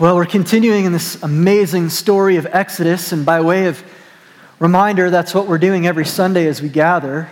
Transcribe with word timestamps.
Well, 0.00 0.16
we're 0.16 0.24
continuing 0.24 0.86
in 0.86 0.94
this 0.94 1.22
amazing 1.22 1.90
story 1.90 2.36
of 2.36 2.46
Exodus, 2.46 3.12
and 3.12 3.26
by 3.26 3.42
way 3.42 3.66
of 3.66 3.84
reminder, 4.58 5.10
that's 5.10 5.34
what 5.34 5.46
we're 5.46 5.58
doing 5.58 5.86
every 5.86 6.06
Sunday 6.06 6.46
as 6.46 6.62
we 6.62 6.70
gather. 6.70 7.28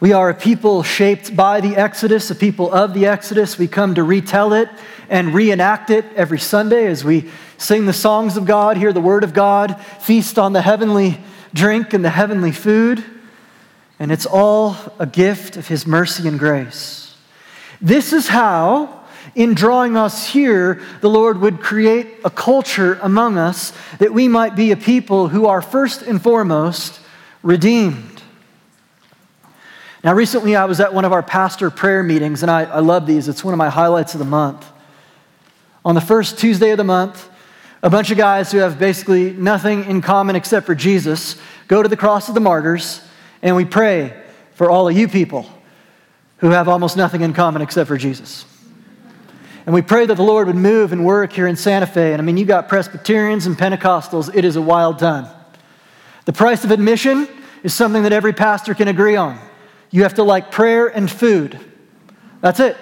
We 0.00 0.12
are 0.12 0.30
a 0.30 0.34
people 0.34 0.82
shaped 0.82 1.36
by 1.36 1.60
the 1.60 1.76
Exodus, 1.76 2.28
a 2.28 2.34
people 2.34 2.72
of 2.72 2.92
the 2.92 3.06
Exodus. 3.06 3.56
We 3.56 3.68
come 3.68 3.94
to 3.94 4.02
retell 4.02 4.52
it 4.52 4.68
and 5.08 5.32
reenact 5.32 5.90
it 5.90 6.06
every 6.16 6.40
Sunday 6.40 6.88
as 6.88 7.04
we 7.04 7.30
sing 7.56 7.86
the 7.86 7.92
songs 7.92 8.36
of 8.36 8.46
God, 8.46 8.76
hear 8.76 8.92
the 8.92 9.00
word 9.00 9.22
of 9.22 9.32
God, 9.32 9.80
feast 10.00 10.40
on 10.40 10.52
the 10.52 10.62
heavenly 10.62 11.20
drink 11.54 11.94
and 11.94 12.04
the 12.04 12.10
heavenly 12.10 12.50
food. 12.50 13.04
And 14.00 14.10
it's 14.10 14.26
all 14.26 14.76
a 14.98 15.06
gift 15.06 15.56
of 15.56 15.68
His 15.68 15.86
mercy 15.86 16.26
and 16.26 16.36
grace. 16.36 17.16
This 17.80 18.12
is 18.12 18.26
how 18.26 18.99
in 19.34 19.54
drawing 19.54 19.96
us 19.96 20.28
here, 20.28 20.80
the 21.00 21.10
Lord 21.10 21.40
would 21.40 21.60
create 21.60 22.08
a 22.24 22.30
culture 22.30 22.98
among 23.02 23.38
us 23.38 23.72
that 23.98 24.12
we 24.12 24.28
might 24.28 24.56
be 24.56 24.72
a 24.72 24.76
people 24.76 25.28
who 25.28 25.46
are 25.46 25.62
first 25.62 26.02
and 26.02 26.20
foremost 26.22 27.00
redeemed. 27.42 28.22
Now, 30.02 30.14
recently 30.14 30.56
I 30.56 30.64
was 30.64 30.80
at 30.80 30.94
one 30.94 31.04
of 31.04 31.12
our 31.12 31.22
pastor 31.22 31.70
prayer 31.70 32.02
meetings, 32.02 32.42
and 32.42 32.50
I, 32.50 32.62
I 32.64 32.80
love 32.80 33.06
these. 33.06 33.28
It's 33.28 33.44
one 33.44 33.52
of 33.52 33.58
my 33.58 33.68
highlights 33.68 34.14
of 34.14 34.18
the 34.18 34.24
month. 34.24 34.66
On 35.84 35.94
the 35.94 36.00
first 36.00 36.38
Tuesday 36.38 36.70
of 36.70 36.78
the 36.78 36.84
month, 36.84 37.28
a 37.82 37.90
bunch 37.90 38.10
of 38.10 38.18
guys 38.18 38.50
who 38.52 38.58
have 38.58 38.78
basically 38.78 39.32
nothing 39.32 39.84
in 39.84 40.02
common 40.02 40.36
except 40.36 40.66
for 40.66 40.74
Jesus 40.74 41.36
go 41.68 41.82
to 41.82 41.88
the 41.88 41.96
cross 41.96 42.28
of 42.28 42.34
the 42.34 42.40
martyrs, 42.40 43.00
and 43.42 43.56
we 43.56 43.64
pray 43.64 44.14
for 44.54 44.70
all 44.70 44.88
of 44.88 44.96
you 44.96 45.08
people 45.08 45.46
who 46.38 46.50
have 46.50 46.68
almost 46.68 46.96
nothing 46.96 47.20
in 47.20 47.32
common 47.32 47.62
except 47.62 47.88
for 47.88 47.96
Jesus. 47.96 48.44
And 49.70 49.74
we 49.76 49.82
pray 49.82 50.04
that 50.04 50.16
the 50.16 50.24
Lord 50.24 50.48
would 50.48 50.56
move 50.56 50.90
and 50.90 51.04
work 51.04 51.32
here 51.32 51.46
in 51.46 51.54
Santa 51.54 51.86
Fe. 51.86 52.12
And 52.12 52.20
I 52.20 52.24
mean, 52.24 52.36
you 52.36 52.44
got 52.44 52.68
Presbyterians 52.68 53.46
and 53.46 53.56
Pentecostals, 53.56 54.28
it 54.34 54.44
is 54.44 54.56
a 54.56 54.60
wild 54.60 54.98
time. 54.98 55.28
The 56.24 56.32
price 56.32 56.64
of 56.64 56.72
admission 56.72 57.28
is 57.62 57.72
something 57.72 58.02
that 58.02 58.12
every 58.12 58.32
pastor 58.32 58.74
can 58.74 58.88
agree 58.88 59.14
on. 59.14 59.38
You 59.92 60.02
have 60.02 60.14
to 60.14 60.24
like 60.24 60.50
prayer 60.50 60.88
and 60.88 61.08
food. 61.08 61.60
That's 62.40 62.58
it. 62.58 62.76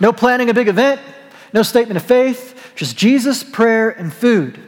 No 0.00 0.12
planning 0.12 0.50
a 0.50 0.52
big 0.52 0.68
event, 0.68 1.00
no 1.54 1.62
statement 1.62 1.96
of 1.96 2.02
faith, 2.02 2.72
just 2.76 2.94
Jesus, 2.94 3.42
prayer, 3.42 3.88
and 3.88 4.12
food. 4.12 4.60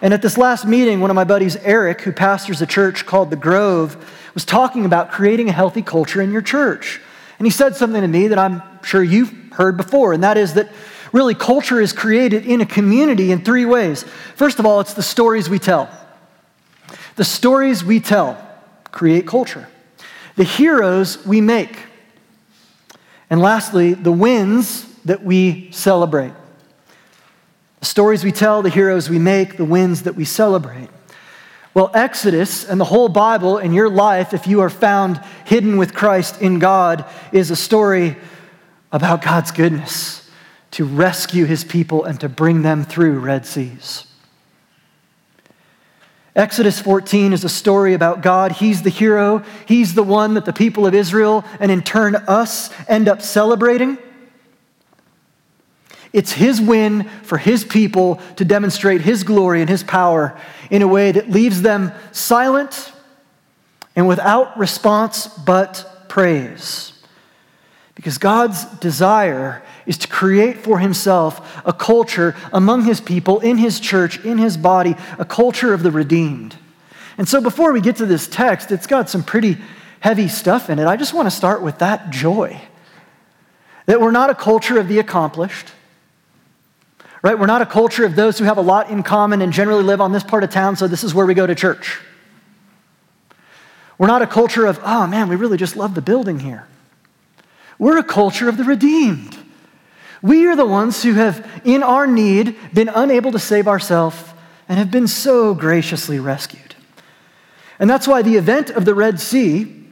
And 0.00 0.14
at 0.14 0.22
this 0.22 0.38
last 0.38 0.64
meeting, 0.64 1.00
one 1.00 1.10
of 1.10 1.14
my 1.14 1.24
buddies, 1.24 1.56
Eric, 1.56 2.00
who 2.00 2.12
pastors 2.12 2.62
a 2.62 2.66
church 2.66 3.04
called 3.04 3.28
The 3.28 3.36
Grove, 3.36 4.02
was 4.32 4.46
talking 4.46 4.86
about 4.86 5.10
creating 5.10 5.50
a 5.50 5.52
healthy 5.52 5.82
culture 5.82 6.22
in 6.22 6.32
your 6.32 6.40
church. 6.40 7.02
And 7.38 7.46
he 7.46 7.50
said 7.50 7.76
something 7.76 8.00
to 8.00 8.08
me 8.08 8.28
that 8.28 8.38
I'm 8.38 8.62
sure 8.82 9.02
you've 9.02 9.49
heard 9.60 9.76
before, 9.76 10.14
and 10.14 10.22
that 10.24 10.38
is 10.38 10.54
that 10.54 10.70
really 11.12 11.34
culture 11.34 11.80
is 11.80 11.92
created 11.92 12.46
in 12.46 12.62
a 12.62 12.66
community 12.66 13.30
in 13.30 13.44
three 13.44 13.66
ways. 13.66 14.04
First 14.34 14.58
of 14.58 14.64
all, 14.64 14.80
it's 14.80 14.94
the 14.94 15.02
stories 15.02 15.50
we 15.50 15.58
tell. 15.58 15.90
The 17.16 17.24
stories 17.24 17.84
we 17.84 18.00
tell 18.00 18.42
create 18.90 19.26
culture, 19.26 19.68
the 20.36 20.44
heroes 20.44 21.24
we 21.26 21.42
make, 21.42 21.78
and 23.28 23.40
lastly, 23.40 23.92
the 23.92 24.10
wins 24.12 24.86
that 25.04 25.22
we 25.22 25.70
celebrate. 25.72 26.32
The 27.80 27.86
stories 27.86 28.24
we 28.24 28.32
tell, 28.32 28.62
the 28.62 28.70
heroes 28.70 29.10
we 29.10 29.18
make, 29.18 29.58
the 29.58 29.64
wins 29.64 30.02
that 30.02 30.16
we 30.16 30.24
celebrate. 30.24 30.88
Well, 31.74 31.90
Exodus 31.94 32.64
and 32.64 32.80
the 32.80 32.84
whole 32.84 33.08
Bible 33.08 33.58
and 33.58 33.74
your 33.74 33.90
life, 33.90 34.32
if 34.32 34.46
you 34.46 34.60
are 34.62 34.70
found 34.70 35.20
hidden 35.44 35.76
with 35.76 35.94
Christ 35.94 36.40
in 36.40 36.58
God, 36.58 37.04
is 37.30 37.50
a 37.50 37.56
story 37.56 38.16
about 38.92 39.22
God's 39.22 39.50
goodness 39.50 40.28
to 40.72 40.84
rescue 40.84 41.44
his 41.44 41.64
people 41.64 42.04
and 42.04 42.18
to 42.20 42.28
bring 42.28 42.62
them 42.62 42.84
through 42.84 43.18
Red 43.20 43.46
Seas. 43.46 44.06
Exodus 46.36 46.80
14 46.80 47.32
is 47.32 47.42
a 47.42 47.48
story 47.48 47.92
about 47.92 48.22
God. 48.22 48.52
He's 48.52 48.82
the 48.82 48.90
hero, 48.90 49.42
He's 49.66 49.94
the 49.94 50.02
one 50.02 50.34
that 50.34 50.44
the 50.44 50.52
people 50.52 50.86
of 50.86 50.94
Israel 50.94 51.44
and 51.58 51.70
in 51.70 51.82
turn 51.82 52.14
us 52.14 52.70
end 52.88 53.08
up 53.08 53.20
celebrating. 53.20 53.98
It's 56.12 56.32
His 56.32 56.60
win 56.60 57.04
for 57.24 57.36
His 57.36 57.64
people 57.64 58.20
to 58.36 58.44
demonstrate 58.44 59.00
His 59.00 59.24
glory 59.24 59.60
and 59.60 59.68
His 59.68 59.82
power 59.82 60.38
in 60.70 60.82
a 60.82 60.88
way 60.88 61.10
that 61.12 61.30
leaves 61.30 61.62
them 61.62 61.92
silent 62.12 62.92
and 63.96 64.06
without 64.06 64.56
response 64.56 65.26
but 65.26 66.08
praise. 66.08 66.99
Because 68.00 68.16
God's 68.16 68.64
desire 68.78 69.62
is 69.84 69.98
to 69.98 70.08
create 70.08 70.56
for 70.56 70.78
himself 70.78 71.60
a 71.66 71.72
culture 71.74 72.34
among 72.50 72.86
his 72.86 72.98
people, 72.98 73.40
in 73.40 73.58
his 73.58 73.78
church, 73.78 74.24
in 74.24 74.38
his 74.38 74.56
body, 74.56 74.96
a 75.18 75.24
culture 75.26 75.74
of 75.74 75.82
the 75.82 75.90
redeemed. 75.90 76.56
And 77.18 77.28
so 77.28 77.42
before 77.42 77.74
we 77.74 77.82
get 77.82 77.96
to 77.96 78.06
this 78.06 78.26
text, 78.26 78.72
it's 78.72 78.86
got 78.86 79.10
some 79.10 79.22
pretty 79.22 79.58
heavy 80.00 80.28
stuff 80.28 80.70
in 80.70 80.78
it. 80.78 80.86
I 80.86 80.96
just 80.96 81.12
want 81.12 81.26
to 81.26 81.30
start 81.30 81.60
with 81.60 81.80
that 81.80 82.08
joy. 82.08 82.62
That 83.84 84.00
we're 84.00 84.12
not 84.12 84.30
a 84.30 84.34
culture 84.34 84.78
of 84.78 84.88
the 84.88 84.98
accomplished, 84.98 85.66
right? 87.22 87.38
We're 87.38 87.44
not 87.44 87.60
a 87.60 87.66
culture 87.66 88.06
of 88.06 88.16
those 88.16 88.38
who 88.38 88.46
have 88.46 88.56
a 88.56 88.62
lot 88.62 88.88
in 88.88 89.02
common 89.02 89.42
and 89.42 89.52
generally 89.52 89.84
live 89.84 90.00
on 90.00 90.12
this 90.12 90.24
part 90.24 90.42
of 90.42 90.48
town, 90.48 90.74
so 90.76 90.88
this 90.88 91.04
is 91.04 91.12
where 91.12 91.26
we 91.26 91.34
go 91.34 91.46
to 91.46 91.54
church. 91.54 92.00
We're 93.98 94.06
not 94.06 94.22
a 94.22 94.26
culture 94.26 94.64
of, 94.64 94.80
oh 94.84 95.06
man, 95.06 95.28
we 95.28 95.36
really 95.36 95.58
just 95.58 95.76
love 95.76 95.94
the 95.94 96.00
building 96.00 96.38
here. 96.38 96.66
We're 97.80 97.96
a 97.96 98.04
culture 98.04 98.48
of 98.50 98.58
the 98.58 98.64
redeemed. 98.64 99.38
We 100.20 100.46
are 100.46 100.54
the 100.54 100.66
ones 100.66 101.02
who 101.02 101.14
have, 101.14 101.62
in 101.64 101.82
our 101.82 102.06
need, 102.06 102.54
been 102.74 102.90
unable 102.90 103.32
to 103.32 103.38
save 103.38 103.66
ourselves 103.66 104.22
and 104.68 104.78
have 104.78 104.90
been 104.90 105.08
so 105.08 105.54
graciously 105.54 106.20
rescued. 106.20 106.74
And 107.78 107.88
that's 107.88 108.06
why 108.06 108.20
the 108.20 108.36
event 108.36 108.68
of 108.68 108.84
the 108.84 108.94
Red 108.94 109.18
Sea 109.18 109.82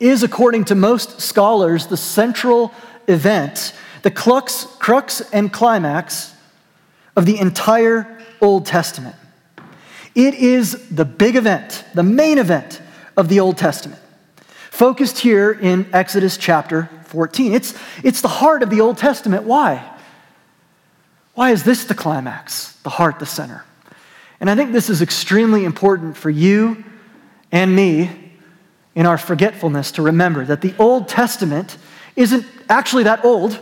is, 0.00 0.22
according 0.22 0.64
to 0.64 0.74
most 0.74 1.20
scholars, 1.20 1.88
the 1.88 1.98
central 1.98 2.72
event, 3.06 3.74
the 4.00 4.10
crux, 4.10 4.66
crux 4.78 5.20
and 5.30 5.52
climax 5.52 6.34
of 7.16 7.26
the 7.26 7.38
entire 7.38 8.18
Old 8.40 8.64
Testament. 8.64 9.16
It 10.14 10.32
is 10.32 10.88
the 10.88 11.04
big 11.04 11.36
event, 11.36 11.84
the 11.92 12.02
main 12.02 12.38
event 12.38 12.80
of 13.14 13.28
the 13.28 13.40
Old 13.40 13.58
Testament 13.58 14.00
focused 14.74 15.20
here 15.20 15.52
in 15.52 15.88
Exodus 15.92 16.36
chapter 16.36 16.90
14. 17.04 17.52
It's, 17.52 17.74
it's 18.02 18.20
the 18.20 18.28
heart 18.28 18.64
of 18.64 18.70
the 18.70 18.80
Old 18.80 18.98
Testament. 18.98 19.44
Why? 19.44 19.88
Why 21.34 21.52
is 21.52 21.62
this 21.62 21.84
the 21.84 21.94
climax, 21.94 22.72
the 22.82 22.90
heart, 22.90 23.20
the 23.20 23.26
center? 23.26 23.64
And 24.40 24.50
I 24.50 24.56
think 24.56 24.72
this 24.72 24.90
is 24.90 25.00
extremely 25.00 25.64
important 25.64 26.16
for 26.16 26.28
you 26.28 26.84
and 27.52 27.74
me 27.74 28.10
in 28.96 29.06
our 29.06 29.16
forgetfulness 29.16 29.92
to 29.92 30.02
remember 30.02 30.44
that 30.44 30.60
the 30.60 30.74
Old 30.76 31.08
Testament 31.08 31.78
isn't 32.16 32.44
actually 32.68 33.04
that 33.04 33.24
old, 33.24 33.58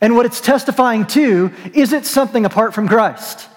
and 0.00 0.16
what 0.16 0.26
it's 0.26 0.40
testifying 0.40 1.06
to 1.06 1.52
isn't 1.72 2.04
something 2.04 2.44
apart 2.44 2.74
from 2.74 2.88
Christ. 2.88 3.48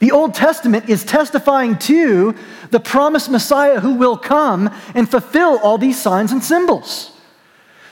The 0.00 0.12
Old 0.12 0.34
Testament 0.34 0.88
is 0.88 1.04
testifying 1.04 1.78
to 1.80 2.34
the 2.70 2.80
promised 2.80 3.30
Messiah 3.30 3.80
who 3.80 3.94
will 3.94 4.16
come 4.16 4.70
and 4.94 5.08
fulfill 5.08 5.58
all 5.58 5.78
these 5.78 6.00
signs 6.00 6.32
and 6.32 6.42
symbols. 6.42 7.12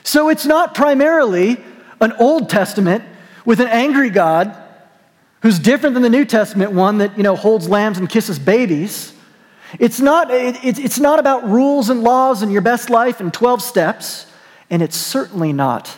So 0.03 0.29
it's 0.29 0.45
not 0.45 0.75
primarily 0.75 1.57
an 2.01 2.11
Old 2.13 2.49
Testament 2.49 3.03
with 3.45 3.59
an 3.59 3.67
angry 3.67 4.09
God 4.09 4.55
who's 5.41 5.59
different 5.59 5.93
than 5.93 6.03
the 6.03 6.09
New 6.09 6.25
Testament 6.25 6.71
one 6.71 6.99
that, 6.99 7.17
you 7.17 7.23
know, 7.23 7.35
holds 7.35 7.67
lambs 7.67 7.97
and 7.97 8.09
kisses 8.09 8.39
babies. 8.39 9.13
It's 9.79 9.99
not, 9.99 10.27
it's 10.31 10.99
not 10.99 11.19
about 11.19 11.47
rules 11.47 11.89
and 11.89 12.03
laws 12.03 12.41
and 12.41 12.51
your 12.51 12.61
best 12.61 12.89
life 12.89 13.19
and 13.19 13.33
12 13.33 13.61
steps. 13.61 14.25
And 14.69 14.81
it's 14.81 14.97
certainly 14.97 15.53
not, 15.53 15.97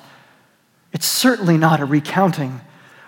it's 0.94 1.08
certainly 1.08 1.58
not 1.58 1.80
a 1.80 1.86
recounting 1.86 2.62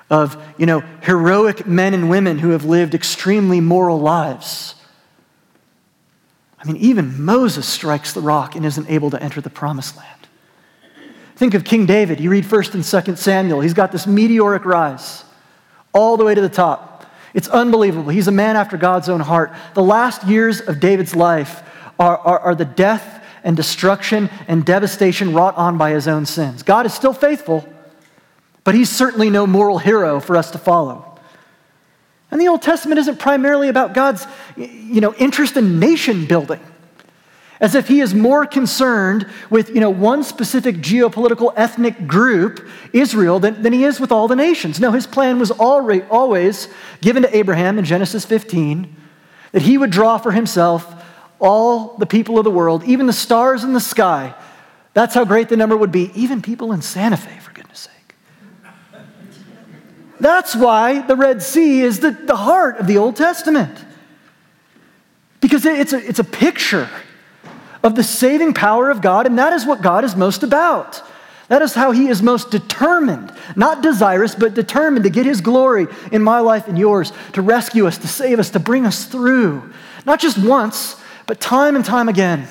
of, 0.09 0.41
you 0.57 0.65
know, 0.65 0.79
heroic 1.01 1.67
men 1.67 1.93
and 1.93 2.09
women 2.09 2.39
who 2.39 2.51
have 2.51 2.63
lived 2.63 2.95
extremely 2.95 3.59
moral 3.59 3.99
lives. 3.99 4.75
I 6.59 6.65
mean, 6.65 6.77
even 6.77 7.21
Moses 7.23 7.67
strikes 7.67 8.13
the 8.13 8.21
rock 8.21 8.55
and 8.55 8.65
isn't 8.65 8.89
able 8.89 9.09
to 9.11 9.21
enter 9.21 9.41
the 9.41 9.49
promised 9.49 9.97
land. 9.97 10.27
Think 11.35 11.53
of 11.53 11.63
King 11.63 11.85
David. 11.85 12.19
You 12.19 12.31
read 12.31 12.45
1st 12.45 12.73
and 12.73 12.83
2nd 12.83 13.17
Samuel. 13.17 13.61
He's 13.61 13.75
got 13.75 13.91
this 13.91 14.07
meteoric 14.07 14.65
rise 14.65 15.23
all 15.93 16.17
the 16.17 16.25
way 16.25 16.33
to 16.33 16.41
the 16.41 16.49
top. 16.49 17.05
It's 17.33 17.47
unbelievable. 17.47 18.09
He's 18.09 18.27
a 18.27 18.31
man 18.31 18.55
after 18.55 18.77
God's 18.77 19.09
own 19.09 19.19
heart. 19.19 19.53
The 19.75 19.83
last 19.83 20.23
years 20.25 20.61
of 20.61 20.79
David's 20.79 21.15
life 21.15 21.61
are, 21.99 22.17
are, 22.17 22.39
are 22.39 22.55
the 22.55 22.65
death 22.65 23.23
and 23.43 23.55
destruction 23.55 24.29
and 24.47 24.65
devastation 24.65 25.33
wrought 25.33 25.55
on 25.57 25.77
by 25.77 25.91
his 25.91 26.07
own 26.07 26.25
sins. 26.25 26.63
God 26.63 26.85
is 26.85 26.93
still 26.93 27.13
faithful, 27.13 27.71
but 28.67 28.75
he's 28.75 28.89
certainly 28.89 29.29
no 29.29 29.47
moral 29.47 29.77
hero 29.77 30.19
for 30.19 30.35
us 30.35 30.51
to 30.51 30.57
follow. 30.57 31.17
And 32.29 32.41
the 32.41 32.49
Old 32.49 32.61
Testament 32.61 32.99
isn't 32.99 33.17
primarily 33.17 33.69
about 33.69 33.93
God's 33.93 34.27
you 34.57 34.99
know, 34.99 35.13
interest 35.13 35.55
in 35.55 35.79
nation 35.79 36.25
building. 36.25 36.59
as 37.61 37.75
if 37.75 37.87
he 37.87 38.01
is 38.01 38.13
more 38.13 38.45
concerned 38.45 39.25
with 39.49 39.69
you 39.69 39.79
know, 39.79 39.89
one 39.89 40.21
specific 40.21 40.75
geopolitical 40.79 41.53
ethnic 41.55 42.07
group, 42.07 42.67
Israel, 42.91 43.39
than, 43.39 43.63
than 43.63 43.71
he 43.71 43.85
is 43.85 44.01
with 44.01 44.11
all 44.11 44.27
the 44.27 44.35
nations. 44.35 44.81
No, 44.81 44.91
his 44.91 45.07
plan 45.07 45.39
was 45.39 45.49
already, 45.49 46.01
always 46.01 46.67
given 46.99 47.23
to 47.23 47.33
Abraham 47.33 47.79
in 47.79 47.85
Genesis 47.85 48.25
15 48.25 48.93
that 49.53 49.61
he 49.61 49.77
would 49.77 49.91
draw 49.91 50.17
for 50.17 50.33
himself 50.33 51.05
all 51.39 51.95
the 51.99 52.05
people 52.05 52.37
of 52.37 52.43
the 52.43 52.51
world, 52.51 52.83
even 52.83 53.05
the 53.05 53.13
stars 53.13 53.63
in 53.63 53.71
the 53.71 53.79
sky. 53.79 54.35
That's 54.93 55.15
how 55.15 55.23
great 55.23 55.47
the 55.47 55.55
number 55.55 55.77
would 55.77 55.93
be, 55.93 56.11
even 56.15 56.41
people 56.41 56.73
in 56.73 56.81
Santa 56.81 57.15
Fe. 57.15 57.46
That's 60.19 60.55
why 60.55 61.01
the 61.01 61.15
Red 61.15 61.41
Sea 61.43 61.81
is 61.81 61.99
the, 61.99 62.11
the 62.11 62.35
heart 62.35 62.77
of 62.77 62.87
the 62.87 62.97
Old 62.97 63.15
Testament. 63.15 63.85
Because 65.39 65.65
it's 65.65 65.93
a, 65.93 65.97
it's 65.97 66.19
a 66.19 66.23
picture 66.23 66.89
of 67.83 67.95
the 67.95 68.03
saving 68.03 68.53
power 68.53 68.89
of 68.89 69.01
God, 69.01 69.27
and 69.27 69.37
that 69.37 69.53
is 69.53 69.65
what 69.65 69.81
God 69.81 70.03
is 70.03 70.15
most 70.15 70.43
about. 70.43 71.01
That 71.47 71.61
is 71.61 71.73
how 71.73 71.91
He 71.91 72.07
is 72.07 72.21
most 72.21 72.51
determined, 72.51 73.31
not 73.55 73.81
desirous, 73.81 74.35
but 74.35 74.53
determined 74.53 75.03
to 75.03 75.09
get 75.09 75.25
His 75.25 75.39
glory 75.39 75.87
in 76.11 76.21
my 76.21 76.39
life 76.39 76.67
and 76.67 76.77
yours, 76.77 77.13
to 77.33 77.41
rescue 77.41 77.87
us, 77.87 77.97
to 77.99 78.07
save 78.07 78.39
us, 78.39 78.49
to 78.51 78.59
bring 78.59 78.85
us 78.85 79.05
through. 79.05 79.71
Not 80.05 80.19
just 80.19 80.37
once, 80.37 80.99
but 81.25 81.39
time 81.39 81.75
and 81.75 81.85
time 81.85 82.09
again. 82.09 82.47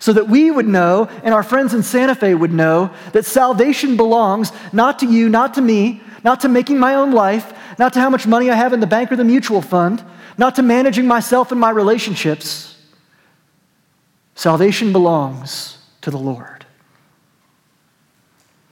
So 0.00 0.12
that 0.12 0.28
we 0.28 0.50
would 0.50 0.66
know, 0.66 1.08
and 1.22 1.32
our 1.32 1.44
friends 1.44 1.72
in 1.72 1.84
Santa 1.84 2.16
Fe 2.16 2.34
would 2.34 2.52
know, 2.52 2.90
that 3.12 3.24
salvation 3.24 3.96
belongs 3.96 4.50
not 4.72 4.98
to 4.98 5.06
you, 5.06 5.28
not 5.28 5.54
to 5.54 5.60
me, 5.60 6.02
not 6.24 6.40
to 6.40 6.48
making 6.48 6.78
my 6.78 6.96
own 6.96 7.12
life, 7.12 7.52
not 7.78 7.92
to 7.92 8.00
how 8.00 8.10
much 8.10 8.26
money 8.26 8.50
I 8.50 8.54
have 8.56 8.72
in 8.72 8.80
the 8.80 8.86
bank 8.86 9.12
or 9.12 9.16
the 9.16 9.24
mutual 9.24 9.62
fund, 9.62 10.02
not 10.36 10.56
to 10.56 10.62
managing 10.62 11.06
myself 11.06 11.52
and 11.52 11.60
my 11.60 11.70
relationships 11.70 12.70
Salvation 14.40 14.90
belongs 14.90 15.76
to 16.00 16.10
the 16.10 16.16
Lord. 16.16 16.64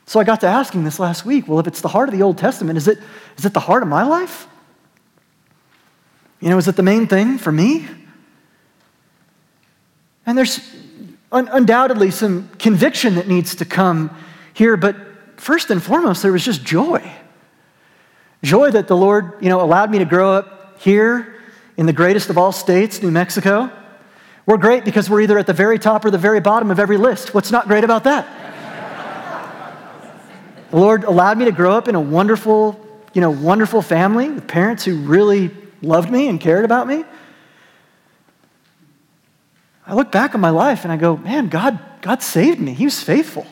So 0.06 0.18
I 0.18 0.24
got 0.24 0.40
to 0.40 0.46
asking 0.46 0.84
this 0.84 0.98
last 0.98 1.26
week 1.26 1.46
well, 1.46 1.58
if 1.58 1.66
it's 1.66 1.82
the 1.82 1.88
heart 1.88 2.08
of 2.08 2.14
the 2.14 2.22
Old 2.22 2.38
Testament, 2.38 2.78
is 2.78 2.88
it, 2.88 2.98
is 3.36 3.44
it 3.44 3.52
the 3.52 3.60
heart 3.60 3.82
of 3.82 3.88
my 3.90 4.02
life? 4.02 4.46
You 6.40 6.48
know, 6.48 6.56
is 6.56 6.68
it 6.68 6.76
the 6.76 6.82
main 6.82 7.06
thing 7.06 7.36
for 7.36 7.52
me? 7.52 7.86
And 10.24 10.38
there's 10.38 10.58
un- 11.32 11.48
undoubtedly 11.50 12.10
some 12.10 12.48
conviction 12.58 13.16
that 13.16 13.28
needs 13.28 13.56
to 13.56 13.64
come 13.64 14.14
here, 14.54 14.76
but 14.76 14.96
first 15.36 15.70
and 15.70 15.82
foremost, 15.82 16.22
there 16.22 16.32
was 16.32 16.44
just 16.44 16.64
joy. 16.64 17.12
Joy 18.42 18.70
that 18.70 18.88
the 18.88 18.96
Lord, 18.96 19.34
you 19.40 19.48
know, 19.48 19.60
allowed 19.60 19.90
me 19.90 19.98
to 19.98 20.04
grow 20.04 20.32
up 20.32 20.80
here 20.80 21.34
in 21.76 21.86
the 21.86 21.92
greatest 21.92 22.30
of 22.30 22.38
all 22.38 22.52
states, 22.52 23.02
New 23.02 23.10
Mexico. 23.10 23.70
We're 24.46 24.56
great 24.56 24.84
because 24.84 25.10
we're 25.10 25.20
either 25.20 25.38
at 25.38 25.46
the 25.46 25.52
very 25.52 25.78
top 25.78 26.04
or 26.04 26.10
the 26.10 26.18
very 26.18 26.40
bottom 26.40 26.70
of 26.70 26.78
every 26.78 26.96
list. 26.96 27.34
What's 27.34 27.50
not 27.50 27.68
great 27.68 27.84
about 27.84 28.04
that? 28.04 28.26
the 30.70 30.76
Lord 30.76 31.04
allowed 31.04 31.38
me 31.38 31.44
to 31.44 31.52
grow 31.52 31.72
up 31.72 31.88
in 31.88 31.94
a 31.94 32.00
wonderful, 32.00 32.80
you 33.12 33.20
know, 33.20 33.30
wonderful 33.30 33.82
family 33.82 34.30
with 34.30 34.46
parents 34.46 34.84
who 34.84 34.96
really 34.98 35.50
loved 35.82 36.10
me 36.10 36.28
and 36.28 36.40
cared 36.40 36.64
about 36.64 36.86
me. 36.86 37.04
I 39.88 39.94
look 39.94 40.12
back 40.12 40.34
on 40.34 40.40
my 40.42 40.50
life 40.50 40.84
and 40.84 40.92
I 40.92 40.98
go, 40.98 41.16
man, 41.16 41.48
God, 41.48 41.80
God 42.02 42.22
saved 42.22 42.60
me. 42.60 42.74
He 42.74 42.84
was 42.84 43.02
faithful. 43.02 43.46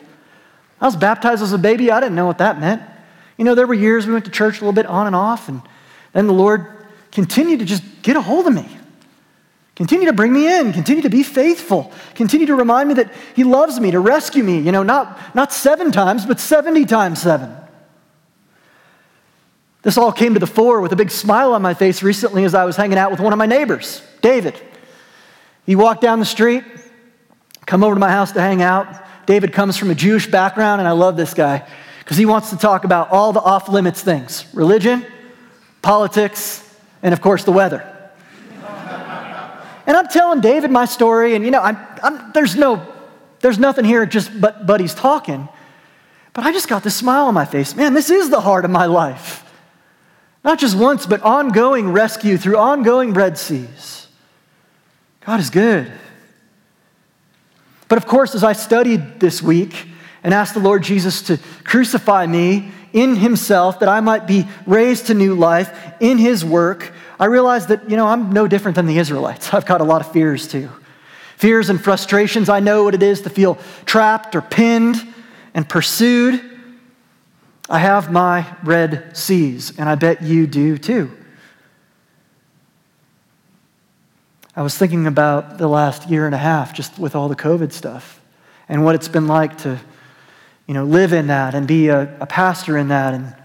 I 0.81 0.85
was 0.85 0.95
baptized 0.95 1.43
as 1.43 1.55
a 1.55 1.59
baby. 1.59 1.91
I 1.91 1.99
didn't 1.99 2.15
know 2.15 2.27
what 2.27 2.39
that 2.39 2.61
meant. 2.61 2.83
You 3.39 3.45
know, 3.45 3.55
there 3.55 3.67
were 3.67 3.75
years 3.75 4.07
we 4.07 4.13
went 4.13 4.27
to 4.27 4.31
church 4.31 4.59
a 4.59 4.61
little 4.61 4.75
bit 4.75 4.85
on 4.87 5.07
and 5.07 5.17
off, 5.17 5.49
and 5.49 5.63
then 6.13 6.27
the 6.27 6.35
Lord 6.35 6.67
continued 7.11 7.61
to 7.61 7.65
just 7.65 7.83
get 8.03 8.17
a 8.17 8.21
hold 8.21 8.47
of 8.47 8.53
me. 8.53 8.69
Continue 9.77 10.07
to 10.07 10.13
bring 10.13 10.33
me 10.33 10.47
in. 10.55 10.73
Continue 10.73 11.03
to 11.03 11.11
be 11.11 11.23
faithful. 11.23 11.93
Continue 12.15 12.47
to 12.47 12.55
remind 12.55 12.89
me 12.89 12.95
that 12.95 13.13
He 13.35 13.45
loves 13.45 13.81
me, 13.81 13.91
to 13.91 14.01
rescue 14.01 14.45
me, 14.45 14.59
you 14.59 14.73
know, 14.73 14.83
not, 14.83 15.35
not 15.35 15.53
seven 15.53 15.91
times, 15.91 16.27
but 16.27 16.39
70 16.39 16.85
times 16.85 17.21
seven. 17.21 17.55
This 19.83 19.97
all 19.97 20.13
came 20.13 20.35
to 20.35 20.41
the 20.41 20.47
fore 20.47 20.81
with 20.81 20.93
a 20.93 20.97
big 20.97 21.11
smile 21.11 21.55
on 21.55 21.63
my 21.63 21.75
face 21.75 22.03
recently 22.03 22.45
as 22.45 22.55
I 22.55 22.65
was 22.65 22.77
hanging 22.77 22.99
out 22.99 23.11
with 23.11 23.21
one 23.21 23.33
of 23.33 23.39
my 23.39 23.47
neighbors, 23.47 24.03
David. 24.21 24.61
He 25.67 25.77
walked 25.77 26.01
down 26.01 26.21
the 26.21 26.25
street, 26.25 26.65
come 27.67 27.83
over 27.83 27.95
to 27.95 28.01
my 28.01 28.11
house 28.11 28.33
to 28.33 28.41
hang 28.41 28.63
out. 28.63 28.87
David 29.27 29.53
comes 29.53 29.77
from 29.77 29.91
a 29.91 29.95
Jewish 29.95 30.31
background, 30.31 30.81
and 30.81 30.87
I 30.87 30.93
love 30.93 31.17
this 31.17 31.35
guy 31.35 31.67
because 31.99 32.17
he 32.17 32.25
wants 32.25 32.51
to 32.51 32.57
talk 32.57 32.85
about 32.85 33.11
all 33.11 33.33
the 33.33 33.41
off 33.41 33.69
limits 33.69 34.01
things 34.01 34.47
religion, 34.55 35.05
politics, 35.83 36.63
and 37.03 37.13
of 37.13 37.21
course, 37.21 37.45
the 37.45 37.53
weather. 37.53 37.85
And 39.87 39.97
I'm 39.97 40.09
telling 40.09 40.41
David 40.41 40.71
my 40.71 40.85
story, 40.85 41.35
and 41.35 41.45
you 41.45 41.51
know, 41.51 41.61
I'm, 41.61 41.79
I'm, 42.03 42.33
there's 42.33 42.57
no, 42.57 42.87
there's 43.41 43.59
nothing 43.59 43.85
here 43.85 44.05
just 44.07 44.41
but 44.41 44.67
buddies 44.67 44.95
talking. 44.95 45.49
But 46.33 46.45
I 46.45 46.53
just 46.53 46.69
got 46.69 46.83
this 46.83 46.95
smile 46.95 47.27
on 47.27 47.35
my 47.35 47.45
face. 47.45 47.75
Man, 47.75 47.95
this 47.95 48.11
is 48.11 48.29
the 48.29 48.41
heart 48.41 48.65
of 48.65 48.71
my 48.71 48.87
life. 48.87 49.43
Not 50.45 50.59
just 50.59 50.77
once, 50.77 51.07
but 51.07 51.23
ongoing 51.23 51.93
rescue 51.93 52.37
through 52.37 52.59
ongoing 52.59 53.15
Red 53.15 53.39
Seas. 53.39 54.06
God 55.27 55.41
is 55.41 55.51
good. 55.51 55.91
But 57.89 57.99
of 57.99 58.07
course, 58.07 58.37
as 58.37 58.45
I 58.45 58.53
studied 58.53 59.19
this 59.19 59.43
week 59.43 59.89
and 60.23 60.33
asked 60.33 60.55
the 60.55 60.61
Lord 60.61 60.85
Jesus 60.85 61.23
to 61.23 61.39
crucify 61.65 62.27
me 62.27 62.71
in 62.93 63.17
Himself, 63.17 63.81
that 63.81 63.89
I 63.89 64.01
might 64.01 64.29
be 64.29 64.47
raised 64.67 65.09
to 65.09 65.15
new 65.15 65.35
life 65.35 65.95
in 65.99 66.19
His 66.19 66.45
work, 66.45 66.93
I 67.19 67.25
realized 67.25 67.69
that, 67.69 67.91
you 67.91 67.97
know, 67.97 68.07
I'm 68.07 68.31
no 68.31 68.47
different 68.47 68.77
than 68.77 68.87
the 68.87 68.99
Israelites. 68.99 69.53
I've 69.53 69.67
got 69.67 69.81
a 69.81 69.85
lot 69.85 70.01
of 70.01 70.13
fears 70.13 70.47
too. 70.47 70.71
Fears 71.37 71.71
and 71.71 71.83
frustrations. 71.83 72.49
I 72.49 72.61
know 72.61 72.85
what 72.85 72.95
it 72.95 73.03
is 73.03 73.23
to 73.23 73.31
feel 73.31 73.59
trapped 73.85 74.37
or 74.37 74.43
pinned 74.43 74.97
and 75.55 75.69
pursued. 75.69 76.41
I 77.69 77.81
have 77.81 78.13
my 78.13 78.47
red 78.63 79.17
seas, 79.17 79.77
and 79.77 79.89
I 79.89 79.97
bet 79.97 80.23
you 80.23 80.47
do 80.47 80.79
too. 80.79 81.11
I 84.57 84.63
was 84.63 84.77
thinking 84.77 85.07
about 85.07 85.59
the 85.59 85.69
last 85.69 86.09
year 86.09 86.25
and 86.25 86.35
a 86.35 86.39
half 86.39 86.73
just 86.73 86.99
with 86.99 87.15
all 87.15 87.29
the 87.29 87.37
COVID 87.37 87.73
stuff 87.73 88.23
and 88.71 88.83
what 88.83 88.95
it's 88.95 89.07
been 89.07 89.27
like 89.27 89.59
to, 89.59 89.79
you 90.67 90.73
know, 90.73 90.85
live 90.85 91.13
in 91.13 91.27
that 91.27 91.55
and 91.55 91.69
be 91.69 91.89
a, 91.89 92.17
a 92.21 92.27
pastor 92.27 92.79
in 92.79 92.89
that 92.89 93.13
and 93.13 93.37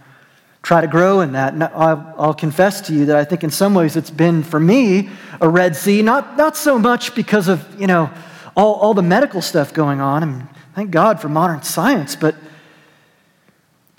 try 0.64 0.80
to 0.80 0.88
grow 0.88 1.20
in 1.20 1.34
that. 1.34 1.54
And 1.54 1.66
I'll, 1.66 2.16
I'll, 2.18 2.34
confess 2.34 2.80
to 2.82 2.94
you 2.94 3.08
that 3.08 3.18
I 3.18 3.26
think 3.26 3.44
in 3.44 3.52
some 3.52 3.74
ways 3.74 3.98
it's 3.98 4.10
been 4.10 4.42
for 4.42 4.60
me 4.60 5.10
a 5.42 5.50
Red 5.50 5.76
Sea, 5.76 6.02
not, 6.02 6.38
not 6.38 6.56
so 6.56 6.80
much 6.80 7.14
because 7.14 7.50
of, 7.50 7.80
you 7.80 7.88
know, 7.88 8.10
all, 8.56 8.76
all 8.76 8.94
the 8.94 9.02
medical 9.02 9.42
stuff 9.42 9.74
going 9.74 10.00
on. 10.00 10.24
and 10.24 10.48
thank 10.76 10.92
God 10.92 11.20
for 11.20 11.28
modern 11.28 11.62
science, 11.62 12.16
but 12.16 12.36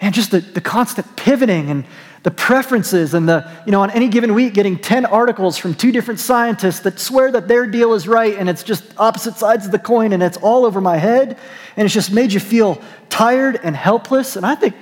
man, 0.00 0.12
just 0.12 0.30
the, 0.30 0.40
the 0.40 0.62
constant 0.62 1.14
pivoting 1.16 1.70
and 1.70 1.84
the 2.22 2.30
preferences 2.30 3.14
and 3.14 3.28
the, 3.28 3.50
you 3.66 3.72
know, 3.72 3.82
on 3.82 3.90
any 3.90 4.08
given 4.08 4.34
week 4.34 4.54
getting 4.54 4.78
10 4.78 5.06
articles 5.06 5.58
from 5.58 5.74
two 5.74 5.90
different 5.90 6.20
scientists 6.20 6.80
that 6.80 7.00
swear 7.00 7.32
that 7.32 7.48
their 7.48 7.66
deal 7.66 7.94
is 7.94 8.06
right 8.06 8.36
and 8.38 8.48
it's 8.48 8.62
just 8.62 8.84
opposite 8.96 9.34
sides 9.34 9.66
of 9.66 9.72
the 9.72 9.78
coin 9.78 10.12
and 10.12 10.22
it's 10.22 10.36
all 10.36 10.64
over 10.64 10.80
my 10.80 10.96
head 10.96 11.36
and 11.76 11.84
it's 11.84 11.94
just 11.94 12.12
made 12.12 12.32
you 12.32 12.38
feel 12.38 12.80
tired 13.08 13.58
and 13.64 13.74
helpless. 13.74 14.36
And 14.36 14.46
I 14.46 14.54
think 14.54 14.74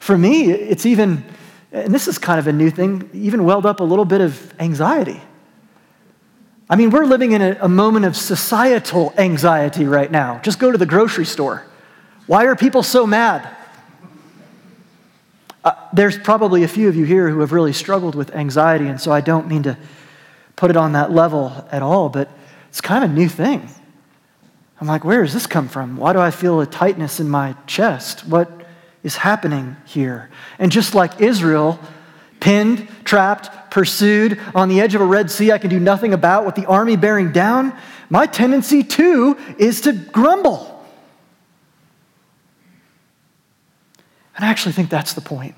for 0.00 0.18
me, 0.18 0.50
it's 0.50 0.86
even, 0.86 1.24
and 1.70 1.94
this 1.94 2.08
is 2.08 2.18
kind 2.18 2.40
of 2.40 2.48
a 2.48 2.52
new 2.52 2.70
thing, 2.70 3.08
even 3.12 3.44
welled 3.44 3.66
up 3.66 3.78
a 3.78 3.84
little 3.84 4.04
bit 4.04 4.20
of 4.20 4.52
anxiety. 4.58 5.20
I 6.68 6.76
mean, 6.76 6.90
we're 6.90 7.06
living 7.06 7.32
in 7.32 7.42
a, 7.42 7.58
a 7.62 7.68
moment 7.68 8.06
of 8.06 8.16
societal 8.16 9.14
anxiety 9.16 9.84
right 9.84 10.10
now. 10.10 10.40
Just 10.40 10.58
go 10.58 10.70
to 10.70 10.76
the 10.76 10.84
grocery 10.84 11.24
store. 11.24 11.64
Why 12.26 12.44
are 12.44 12.56
people 12.56 12.82
so 12.82 13.06
mad? 13.06 13.48
Uh, 15.68 15.74
there's 15.92 16.16
probably 16.16 16.62
a 16.62 16.68
few 16.68 16.88
of 16.88 16.96
you 16.96 17.04
here 17.04 17.28
who 17.28 17.40
have 17.40 17.52
really 17.52 17.74
struggled 17.74 18.14
with 18.14 18.34
anxiety, 18.34 18.86
and 18.86 18.98
so 18.98 19.12
I 19.12 19.20
don't 19.20 19.48
mean 19.48 19.64
to 19.64 19.76
put 20.56 20.70
it 20.70 20.78
on 20.78 20.92
that 20.92 21.12
level 21.12 21.52
at 21.70 21.82
all, 21.82 22.08
but 22.08 22.30
it's 22.70 22.80
kind 22.80 23.04
of 23.04 23.10
a 23.10 23.12
new 23.12 23.28
thing. 23.28 23.68
I'm 24.80 24.86
like, 24.86 25.04
where 25.04 25.20
does 25.22 25.34
this 25.34 25.46
come 25.46 25.68
from? 25.68 25.98
Why 25.98 26.14
do 26.14 26.20
I 26.20 26.30
feel 26.30 26.62
a 26.62 26.66
tightness 26.66 27.20
in 27.20 27.28
my 27.28 27.54
chest? 27.66 28.26
What, 28.26 28.50
is 29.02 29.16
happening 29.16 29.76
here. 29.84 30.30
And 30.58 30.72
just 30.72 30.94
like 30.94 31.20
Israel, 31.20 31.78
pinned, 32.40 32.88
trapped, 33.04 33.70
pursued 33.70 34.40
on 34.54 34.70
the 34.70 34.80
edge 34.80 34.94
of 34.94 35.02
a 35.02 35.04
Red 35.04 35.30
Sea, 35.30 35.52
I 35.52 35.58
can 35.58 35.68
do 35.68 35.78
nothing 35.78 36.14
about 36.14 36.46
with 36.46 36.54
the 36.54 36.64
army 36.64 36.96
bearing 36.96 37.30
down, 37.30 37.76
my 38.08 38.24
tendency 38.24 38.82
too 38.82 39.36
is 39.58 39.82
to 39.82 39.92
grumble. 39.92 40.77
And 44.38 44.46
I 44.46 44.50
actually 44.50 44.72
think 44.72 44.88
that's 44.88 45.14
the 45.14 45.20
point. 45.20 45.56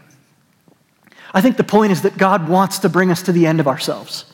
I 1.34 1.42
think 1.42 1.58
the 1.58 1.64
point 1.64 1.92
is 1.92 2.02
that 2.02 2.16
God 2.16 2.48
wants 2.48 2.78
to 2.80 2.88
bring 2.88 3.10
us 3.10 3.22
to 3.22 3.32
the 3.32 3.46
end 3.46 3.60
of 3.60 3.68
ourselves. 3.68 4.24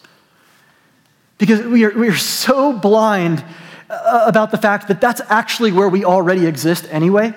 Because 1.36 1.66
we 1.66 1.84
are, 1.84 1.90
we 1.90 2.08
are 2.08 2.16
so 2.16 2.72
blind 2.72 3.44
uh, 3.90 4.24
about 4.24 4.52
the 4.52 4.56
fact 4.56 4.86
that 4.86 5.00
that's 5.00 5.20
actually 5.28 5.72
where 5.72 5.88
we 5.88 6.04
already 6.04 6.46
exist 6.46 6.86
anyway 6.90 7.34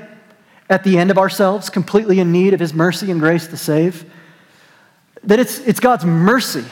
at 0.70 0.84
the 0.84 1.00
end 1.00 1.10
of 1.10 1.18
ourselves, 1.18 1.72
completely 1.72 2.20
in 2.20 2.32
need 2.32 2.54
of 2.54 2.60
His 2.60 2.76
mercy 2.76 3.10
and 3.10 3.20
grace 3.20 3.48
to 3.48 3.58
save. 3.58 4.10
That 5.24 5.40
it's, 5.40 5.58
it's 5.60 5.80
God's 5.80 6.06
mercy 6.06 6.64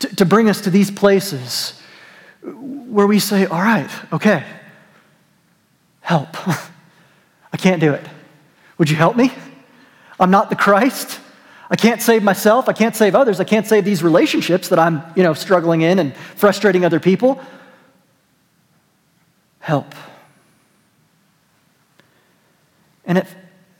to, 0.00 0.16
to 0.16 0.26
bring 0.26 0.50
us 0.50 0.60
to 0.60 0.70
these 0.70 0.90
places 0.90 1.80
where 2.42 3.06
we 3.06 3.18
say, 3.18 3.46
All 3.46 3.62
right, 3.62 3.90
okay, 4.12 4.44
help. 6.02 6.28
I 7.52 7.56
can't 7.56 7.80
do 7.80 7.94
it. 7.94 8.06
Would 8.76 8.90
you 8.90 8.96
help 8.96 9.16
me? 9.16 9.32
I'm 10.18 10.30
not 10.30 10.50
the 10.50 10.56
Christ. 10.56 11.20
I 11.70 11.76
can't 11.76 12.00
save 12.00 12.22
myself. 12.22 12.68
I 12.68 12.72
can't 12.72 12.96
save 12.96 13.14
others. 13.14 13.40
I 13.40 13.44
can't 13.44 13.66
save 13.66 13.84
these 13.84 14.02
relationships 14.02 14.68
that 14.70 14.78
I'm, 14.78 15.02
you 15.14 15.22
know, 15.22 15.34
struggling 15.34 15.82
in 15.82 15.98
and 15.98 16.16
frustrating 16.16 16.84
other 16.84 17.00
people. 17.00 17.40
Help. 19.60 19.94
And 23.04 23.18
if 23.18 23.34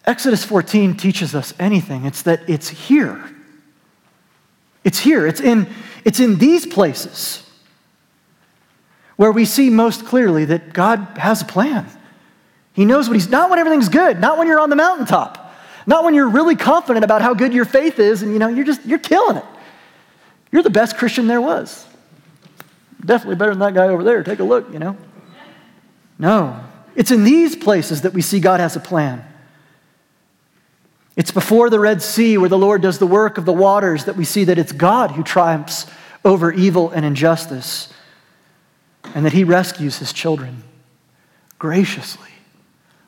Exodus 0.05 0.45
14 0.45 0.97
teaches 0.97 1.35
us 1.35 1.55
anything, 1.59 2.05
it's 2.05 2.23
that 2.23 2.49
it's 2.49 2.69
here. 2.69 3.23
It's 4.85 4.99
here. 4.99 5.27
It's 5.27 5.41
in, 5.41 5.69
it's 6.05 6.21
in 6.21 6.39
these 6.39 6.67
places 6.67 7.43
where 9.17 9.33
we 9.33 9.45
see 9.45 9.69
most 9.69 10.07
clearly 10.07 10.45
that 10.47 10.73
God 10.73 10.99
has 11.17 11.43
a 11.43 11.45
plan. 11.45 11.87
He 12.73 12.85
knows 12.85 13.09
what 13.09 13.15
He's 13.15 13.29
not 13.29 13.51
when 13.51 13.59
everything's 13.59 13.89
good, 13.89 14.21
not 14.21 14.39
when 14.39 14.47
you're 14.47 14.61
on 14.61 14.71
the 14.71 14.77
mountaintop, 14.77 15.48
not 15.89 16.05
when 16.05 16.15
you're 16.15 16.29
really 16.29 16.55
confident 16.55 17.03
about 17.03 17.23
how 17.23 17.33
good 17.33 17.55
your 17.55 17.65
faith 17.65 17.99
is 17.99 18.23
and 18.23 18.31
you 18.35 18.39
know 18.39 18.49
you're 18.49 18.67
just 18.67 18.85
you're 18.85 18.99
killing 18.99 19.39
it. 19.39 19.45
You're 20.53 20.63
the 20.63 20.71
best 20.71 20.99
Christian 20.99 21.27
there 21.27 21.41
was. 21.41 21.87
Definitely 23.03 23.37
better 23.37 23.53
than 23.53 23.61
that 23.61 23.75
guy 23.75 23.89
over 23.89 24.05
there. 24.05 24.23
Take 24.23 24.39
a 24.39 24.45
look, 24.45 24.71
you 24.71 24.79
know. 24.79 24.99
No. 26.19 26.63
It's 26.95 27.11
in 27.11 27.25
these 27.25 27.57
places 27.57 28.03
that 28.03 28.13
we 28.13 28.21
see 28.21 28.39
God 28.39 28.61
has 28.61 28.77
a 28.77 28.81
plan. 28.81 29.25
It's 31.17 31.31
before 31.31 31.71
the 31.71 31.81
Red 31.81 32.03
Sea 32.03 32.37
where 32.37 32.51
the 32.51 32.59
Lord 32.59 32.83
does 32.83 32.99
the 32.99 33.07
work 33.07 33.39
of 33.39 33.47
the 33.47 33.53
waters 33.53 34.05
that 34.05 34.17
we 34.17 34.27
see 34.27 34.45
that 34.45 34.59
it's 34.59 34.73
God 34.73 35.13
who 35.13 35.23
triumphs 35.23 35.87
over 36.23 36.53
evil 36.53 36.91
and 36.91 37.07
injustice 37.07 37.91
and 39.15 39.25
that 39.25 39.33
he 39.33 39.43
rescues 39.43 39.99
his 39.99 40.13
children 40.13 40.65
graciously. 41.59 42.29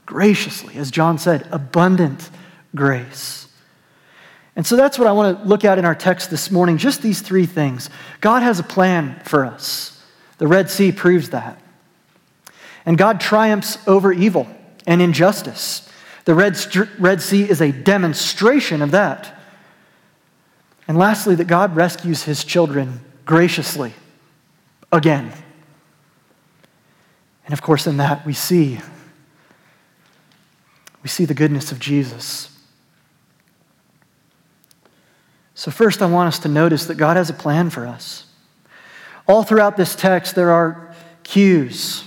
Graciously, 0.07 0.77
as 0.77 0.91
John 0.91 1.19
said, 1.19 1.47
abundant 1.51 2.31
grace. 2.75 3.49
And 4.57 4.67
so 4.67 4.77
that's 4.77 4.99
what 4.99 5.09
I 5.09 5.12
want 5.12 5.39
to 5.39 5.49
look 5.49 5.65
at 5.65 5.79
in 5.79 5.85
our 5.85 5.95
text 5.95 6.31
this 6.31 6.50
morning 6.50 6.77
just 6.77 7.03
these 7.03 7.21
three 7.21 7.47
things. 7.47 7.89
God 8.21 8.43
has 8.43 8.59
a 8.59 8.65
plan 8.65 9.21
for 9.25 9.45
us. 9.45 10.03
The 10.39 10.47
Red 10.47 10.71
Sea 10.71 10.93
proves 10.93 11.31
that. 11.31 11.61
And 12.85 12.99
God 12.99 13.21
triumphs 13.21 13.79
over 13.87 14.12
evil 14.12 14.49
and 14.87 15.00
injustice. 15.00 15.89
The 16.25 16.35
Red, 16.35 16.57
Red 16.99 17.23
Sea 17.23 17.49
is 17.49 17.61
a 17.61 17.73
demonstration 17.73 18.83
of 18.83 18.91
that. 18.91 19.39
And 20.89 20.99
lastly, 20.99 21.35
that 21.37 21.47
God 21.47 21.77
rescues 21.77 22.25
his 22.25 22.43
children 22.43 23.00
graciously 23.25 23.93
again. 24.91 25.33
And 27.45 27.53
of 27.53 27.62
course, 27.62 27.87
in 27.87 27.99
that 27.99 28.27
we 28.27 28.33
see 28.33 28.81
we 31.03 31.09
see 31.09 31.25
the 31.25 31.35
goodness 31.35 31.73
of 31.73 31.79
Jesus. 31.79 32.50
So, 35.61 35.71
first, 35.71 36.00
I 36.00 36.07
want 36.07 36.29
us 36.29 36.38
to 36.38 36.49
notice 36.49 36.87
that 36.87 36.95
God 36.95 37.19
has 37.19 37.29
a 37.29 37.35
plan 37.35 37.69
for 37.69 37.87
us. 37.87 38.25
All 39.29 39.43
throughout 39.43 39.76
this 39.76 39.95
text, 39.95 40.35
there 40.35 40.50
are 40.50 40.95
cues. 41.23 42.02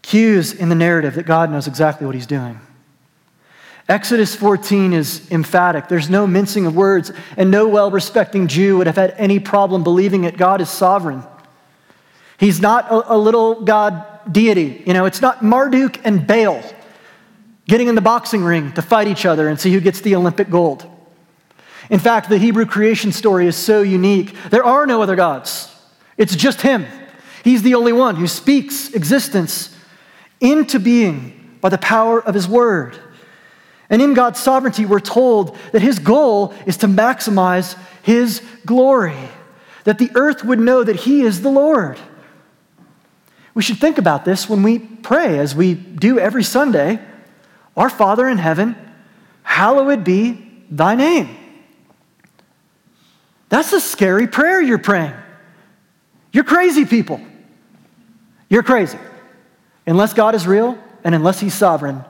Cues 0.00 0.54
in 0.54 0.70
the 0.70 0.74
narrative 0.74 1.16
that 1.16 1.26
God 1.26 1.50
knows 1.50 1.66
exactly 1.66 2.06
what 2.06 2.14
He's 2.14 2.24
doing. 2.24 2.58
Exodus 3.90 4.34
14 4.34 4.94
is 4.94 5.30
emphatic. 5.30 5.88
There's 5.88 6.08
no 6.08 6.26
mincing 6.26 6.64
of 6.64 6.74
words, 6.74 7.12
and 7.36 7.50
no 7.50 7.68
well 7.68 7.90
respecting 7.90 8.48
Jew 8.48 8.78
would 8.78 8.86
have 8.86 8.96
had 8.96 9.14
any 9.18 9.38
problem 9.38 9.84
believing 9.84 10.22
that 10.22 10.38
God 10.38 10.62
is 10.62 10.70
sovereign. 10.70 11.22
He's 12.38 12.58
not 12.58 12.90
a, 12.90 13.16
a 13.16 13.18
little 13.18 13.64
God 13.64 14.32
deity. 14.32 14.82
You 14.86 14.94
know, 14.94 15.04
it's 15.04 15.20
not 15.20 15.42
Marduk 15.42 16.00
and 16.06 16.26
Baal 16.26 16.62
getting 17.68 17.88
in 17.88 17.96
the 17.96 18.00
boxing 18.00 18.42
ring 18.42 18.72
to 18.72 18.80
fight 18.80 19.08
each 19.08 19.26
other 19.26 19.46
and 19.46 19.60
see 19.60 19.70
who 19.74 19.80
gets 19.80 20.00
the 20.00 20.16
Olympic 20.16 20.48
gold. 20.48 20.88
In 21.90 21.98
fact, 21.98 22.28
the 22.28 22.38
Hebrew 22.38 22.66
creation 22.66 23.12
story 23.12 23.46
is 23.46 23.56
so 23.56 23.82
unique. 23.82 24.34
There 24.50 24.64
are 24.64 24.86
no 24.86 25.02
other 25.02 25.16
gods, 25.16 25.74
it's 26.16 26.36
just 26.36 26.62
Him. 26.62 26.86
He's 27.44 27.62
the 27.62 27.74
only 27.74 27.92
one 27.92 28.16
who 28.16 28.28
speaks 28.28 28.90
existence 28.90 29.76
into 30.40 30.78
being 30.78 31.58
by 31.60 31.68
the 31.68 31.78
power 31.78 32.22
of 32.22 32.34
His 32.34 32.46
word. 32.46 32.96
And 33.90 34.00
in 34.00 34.14
God's 34.14 34.40
sovereignty, 34.40 34.86
we're 34.86 35.00
told 35.00 35.56
that 35.72 35.82
His 35.82 35.98
goal 35.98 36.54
is 36.66 36.76
to 36.78 36.86
maximize 36.86 37.76
His 38.02 38.42
glory, 38.64 39.16
that 39.84 39.98
the 39.98 40.10
earth 40.14 40.44
would 40.44 40.60
know 40.60 40.84
that 40.84 40.96
He 40.96 41.22
is 41.22 41.42
the 41.42 41.50
Lord. 41.50 41.98
We 43.54 43.62
should 43.62 43.78
think 43.78 43.98
about 43.98 44.24
this 44.24 44.48
when 44.48 44.62
we 44.62 44.78
pray, 44.78 45.38
as 45.38 45.54
we 45.54 45.74
do 45.74 46.18
every 46.18 46.44
Sunday. 46.44 47.00
Our 47.76 47.90
Father 47.90 48.28
in 48.28 48.38
heaven, 48.38 48.76
hallowed 49.42 50.04
be 50.04 50.64
thy 50.70 50.94
name. 50.94 51.36
That's 53.52 53.74
a 53.74 53.80
scary 53.82 54.28
prayer 54.28 54.62
you're 54.62 54.78
praying. 54.78 55.12
You're 56.32 56.42
crazy 56.42 56.86
people. 56.86 57.20
You're 58.48 58.62
crazy. 58.62 58.96
Unless 59.86 60.14
God 60.14 60.34
is 60.34 60.46
real 60.46 60.78
and 61.04 61.14
unless 61.14 61.38
He's 61.38 61.52
sovereign, 61.52 62.02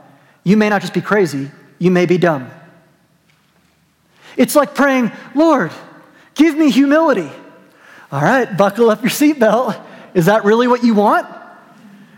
you 0.45 0.57
may 0.57 0.69
not 0.69 0.83
just 0.83 0.95
be 0.95 1.01
crazy, 1.01 1.51
you 1.81 1.91
may 1.91 2.07
be 2.07 2.17
dumb. 2.17 2.49
It's 4.37 4.55
like 4.55 4.77
praying, 4.77 5.11
Lord, 5.35 5.73
give 6.37 6.57
me 6.57 6.71
humility. 6.71 7.29
All 8.13 8.23
right, 8.23 8.57
buckle 8.57 8.89
up 8.89 9.03
your 9.03 9.11
seatbelt. 9.11 9.85
Is 10.15 10.27
that 10.27 10.45
really 10.45 10.69
what 10.69 10.85
you 10.85 10.95
want? 10.95 11.27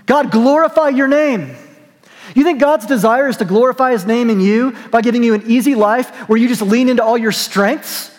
God, 0.04 0.32
glorify 0.32 0.90
your 0.90 1.08
name. 1.08 1.56
You 2.34 2.44
think 2.44 2.60
God's 2.60 2.84
desire 2.84 3.28
is 3.28 3.38
to 3.38 3.46
glorify 3.46 3.92
his 3.92 4.04
name 4.04 4.28
in 4.28 4.40
you 4.40 4.76
by 4.90 5.00
giving 5.00 5.22
you 5.22 5.32
an 5.32 5.44
easy 5.46 5.74
life 5.74 6.10
where 6.28 6.38
you 6.38 6.46
just 6.46 6.60
lean 6.60 6.90
into 6.90 7.02
all 7.02 7.16
your 7.16 7.32
strengths? 7.32 8.13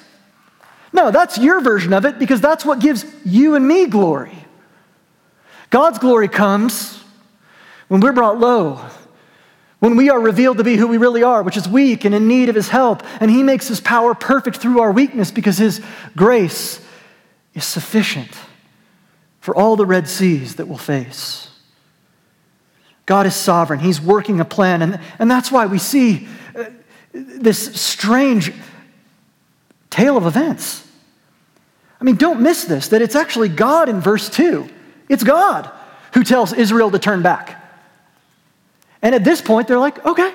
No, 0.95 1.11
that's 1.11 1.37
your 1.37 1.59
version 1.59 1.91
of 1.91 2.05
it 2.05 2.17
because 2.17 2.39
that's 2.39 2.63
what 2.63 2.79
gives 2.79 3.05
you 3.25 3.55
and 3.55 3.67
me 3.67 3.85
glory. 3.85 4.31
God's 5.69 5.99
glory 5.99 6.29
comes 6.29 7.03
when 7.89 7.99
we're 7.99 8.13
brought 8.13 8.39
low, 8.39 8.79
when 9.79 9.97
we 9.97 10.09
are 10.09 10.21
revealed 10.21 10.57
to 10.57 10.63
be 10.63 10.77
who 10.77 10.87
we 10.87 10.97
really 10.97 11.21
are, 11.21 11.43
which 11.43 11.57
is 11.57 11.67
weak 11.67 12.05
and 12.05 12.15
in 12.15 12.29
need 12.29 12.47
of 12.47 12.55
his 12.55 12.69
help, 12.69 13.03
and 13.19 13.29
he 13.29 13.43
makes 13.43 13.67
his 13.67 13.81
power 13.81 14.15
perfect 14.15 14.55
through 14.55 14.79
our 14.79 14.93
weakness 14.93 15.31
because 15.31 15.57
his 15.57 15.83
grace 16.15 16.79
is 17.53 17.65
sufficient 17.65 18.31
for 19.41 19.53
all 19.53 19.75
the 19.75 19.85
Red 19.85 20.07
Seas 20.07 20.55
that 20.55 20.69
we'll 20.69 20.77
face. 20.77 21.49
God 23.05 23.25
is 23.25 23.35
sovereign, 23.35 23.81
He's 23.81 23.99
working 23.99 24.39
a 24.39 24.45
plan, 24.45 24.81
and, 24.81 25.01
and 25.19 25.29
that's 25.29 25.51
why 25.51 25.65
we 25.65 25.77
see 25.77 26.29
uh, 26.55 26.63
this 27.11 27.75
strange 27.79 28.53
tale 29.89 30.15
of 30.15 30.25
events. 30.25 30.84
I 32.05 32.13
mean, 32.13 32.17
don't 32.17 32.41
miss 32.41 32.65
this 32.65 32.89
that 32.89 33.01
it's 33.01 33.15
actually 33.15 33.49
God 33.49 33.89
in 33.89 33.99
verse 33.99 34.29
2. 34.29 34.69
It's 35.09 35.23
God 35.23 35.71
who 36.13 36.23
tells 36.23 36.53
Israel 36.53 36.91
to 36.91 36.99
turn 36.99 37.23
back. 37.23 37.59
And 39.01 39.15
at 39.15 39.23
this 39.23 39.41
point, 39.41 39.67
they're 39.67 39.79
like, 39.79 40.05
okay. 40.05 40.31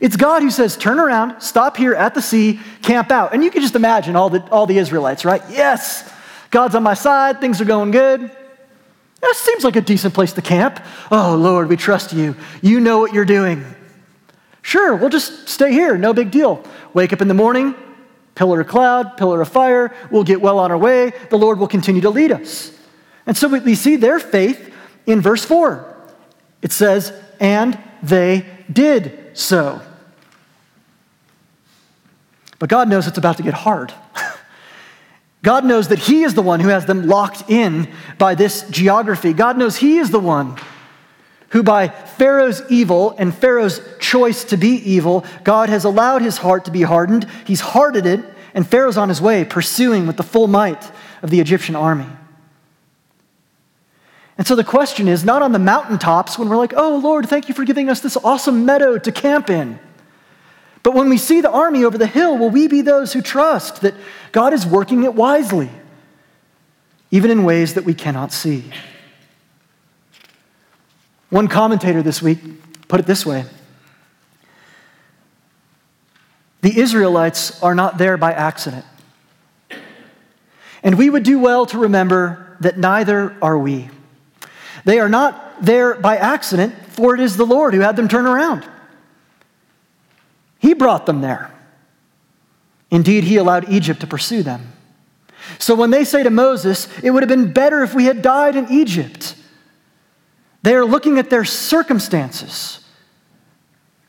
It's 0.00 0.14
God 0.14 0.42
who 0.42 0.50
says, 0.52 0.76
turn 0.76 1.00
around, 1.00 1.40
stop 1.40 1.76
here 1.76 1.92
at 1.92 2.14
the 2.14 2.22
sea, 2.22 2.60
camp 2.82 3.10
out. 3.10 3.34
And 3.34 3.42
you 3.42 3.50
can 3.50 3.62
just 3.62 3.74
imagine 3.74 4.14
all 4.14 4.30
the, 4.30 4.48
all 4.52 4.64
the 4.64 4.78
Israelites, 4.78 5.24
right? 5.24 5.42
Yes, 5.50 6.08
God's 6.52 6.76
on 6.76 6.84
my 6.84 6.94
side, 6.94 7.40
things 7.40 7.60
are 7.60 7.64
going 7.64 7.90
good. 7.90 8.20
That 8.20 9.34
seems 9.34 9.64
like 9.64 9.74
a 9.74 9.80
decent 9.80 10.14
place 10.14 10.32
to 10.34 10.40
camp. 10.40 10.78
Oh, 11.10 11.34
Lord, 11.34 11.68
we 11.68 11.76
trust 11.76 12.12
you. 12.12 12.36
You 12.62 12.78
know 12.78 13.00
what 13.00 13.12
you're 13.12 13.24
doing. 13.24 13.64
Sure, 14.62 14.94
we'll 14.94 15.10
just 15.10 15.48
stay 15.48 15.72
here, 15.72 15.98
no 15.98 16.12
big 16.12 16.30
deal. 16.30 16.62
Wake 16.94 17.12
up 17.12 17.20
in 17.20 17.26
the 17.26 17.34
morning, 17.34 17.74
pillar 18.40 18.62
of 18.62 18.68
cloud, 18.68 19.18
pillar 19.18 19.42
of 19.42 19.48
fire, 19.50 19.94
we'll 20.10 20.24
get 20.24 20.40
well 20.40 20.58
on 20.58 20.70
our 20.70 20.78
way. 20.78 21.12
The 21.28 21.36
Lord 21.36 21.58
will 21.58 21.68
continue 21.68 22.00
to 22.00 22.08
lead 22.08 22.32
us. 22.32 22.72
And 23.26 23.36
so 23.36 23.48
we 23.48 23.74
see 23.74 23.96
their 23.96 24.18
faith 24.18 24.74
in 25.04 25.20
verse 25.20 25.44
4. 25.44 25.94
It 26.62 26.72
says, 26.72 27.12
and 27.38 27.78
they 28.02 28.46
did 28.72 29.36
so. 29.36 29.82
But 32.58 32.70
God 32.70 32.88
knows 32.88 33.06
it's 33.06 33.18
about 33.18 33.36
to 33.36 33.42
get 33.42 33.52
hard. 33.52 33.92
God 35.42 35.66
knows 35.66 35.88
that 35.88 35.98
He 35.98 36.22
is 36.22 36.32
the 36.32 36.40
one 36.40 36.60
who 36.60 36.70
has 36.70 36.86
them 36.86 37.08
locked 37.08 37.50
in 37.50 37.92
by 38.16 38.34
this 38.34 38.66
geography. 38.70 39.34
God 39.34 39.58
knows 39.58 39.76
He 39.76 39.98
is 39.98 40.10
the 40.10 40.18
one 40.18 40.56
who, 41.50 41.62
by 41.62 41.88
Pharaoh's 41.88 42.62
evil 42.68 43.14
and 43.18 43.34
Pharaoh's 43.34 43.80
choice 43.98 44.44
to 44.44 44.56
be 44.56 44.76
evil, 44.90 45.24
God 45.44 45.68
has 45.68 45.84
allowed 45.84 46.22
his 46.22 46.38
heart 46.38 46.64
to 46.66 46.70
be 46.70 46.82
hardened. 46.82 47.26
He's 47.44 47.60
hardened 47.60 48.06
it, 48.06 48.29
and 48.54 48.66
Pharaoh's 48.66 48.96
on 48.96 49.08
his 49.08 49.20
way, 49.20 49.44
pursuing 49.44 50.06
with 50.06 50.16
the 50.16 50.22
full 50.22 50.46
might 50.46 50.90
of 51.22 51.30
the 51.30 51.40
Egyptian 51.40 51.76
army. 51.76 52.06
And 54.38 54.46
so 54.46 54.54
the 54.54 54.64
question 54.64 55.06
is 55.06 55.24
not 55.24 55.42
on 55.42 55.52
the 55.52 55.58
mountaintops 55.58 56.38
when 56.38 56.48
we're 56.48 56.56
like, 56.56 56.72
oh, 56.74 56.96
Lord, 56.96 57.28
thank 57.28 57.48
you 57.48 57.54
for 57.54 57.64
giving 57.64 57.90
us 57.90 58.00
this 58.00 58.16
awesome 58.16 58.64
meadow 58.64 58.96
to 58.96 59.12
camp 59.12 59.50
in. 59.50 59.78
But 60.82 60.94
when 60.94 61.10
we 61.10 61.18
see 61.18 61.42
the 61.42 61.50
army 61.50 61.84
over 61.84 61.98
the 61.98 62.06
hill, 62.06 62.38
will 62.38 62.48
we 62.48 62.66
be 62.66 62.80
those 62.80 63.12
who 63.12 63.20
trust 63.20 63.82
that 63.82 63.94
God 64.32 64.54
is 64.54 64.66
working 64.66 65.04
it 65.04 65.14
wisely, 65.14 65.68
even 67.10 67.30
in 67.30 67.44
ways 67.44 67.74
that 67.74 67.84
we 67.84 67.92
cannot 67.92 68.32
see? 68.32 68.64
One 71.28 71.46
commentator 71.46 72.02
this 72.02 72.22
week 72.22 72.38
put 72.88 72.98
it 72.98 73.06
this 73.06 73.26
way 73.26 73.44
The 76.62 76.78
Israelites 76.78 77.62
are 77.62 77.74
not 77.74 77.98
there 77.98 78.16
by 78.16 78.32
accident. 78.32 78.84
And 80.82 80.96
we 80.96 81.10
would 81.10 81.22
do 81.22 81.38
well 81.38 81.66
to 81.66 81.78
remember 81.78 82.56
that 82.60 82.78
neither 82.78 83.36
are 83.42 83.58
we. 83.58 83.90
They 84.84 84.98
are 84.98 85.08
not 85.08 85.62
there 85.62 85.94
by 85.94 86.16
accident, 86.16 86.74
for 86.88 87.14
it 87.14 87.20
is 87.20 87.36
the 87.36 87.46
Lord 87.46 87.74
who 87.74 87.80
had 87.80 87.96
them 87.96 88.08
turn 88.08 88.26
around. 88.26 88.66
He 90.58 90.74
brought 90.74 91.06
them 91.06 91.20
there. 91.20 91.50
Indeed, 92.90 93.24
He 93.24 93.36
allowed 93.36 93.68
Egypt 93.70 94.00
to 94.00 94.06
pursue 94.06 94.42
them. 94.42 94.72
So 95.58 95.74
when 95.74 95.90
they 95.90 96.04
say 96.04 96.22
to 96.22 96.30
Moses, 96.30 96.88
it 97.02 97.10
would 97.10 97.22
have 97.22 97.28
been 97.28 97.52
better 97.52 97.82
if 97.82 97.94
we 97.94 98.04
had 98.04 98.22
died 98.22 98.56
in 98.56 98.70
Egypt, 98.70 99.34
they 100.62 100.74
are 100.74 100.84
looking 100.84 101.18
at 101.18 101.30
their 101.30 101.44
circumstances 101.44 102.84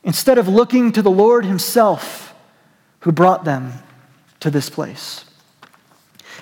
instead 0.04 0.36
of 0.36 0.48
looking 0.48 0.92
to 0.92 1.02
the 1.02 1.10
Lord 1.10 1.44
Himself 1.44 2.31
who 3.02 3.12
brought 3.12 3.44
them 3.44 3.72
to 4.40 4.50
this 4.50 4.70
place. 4.70 5.24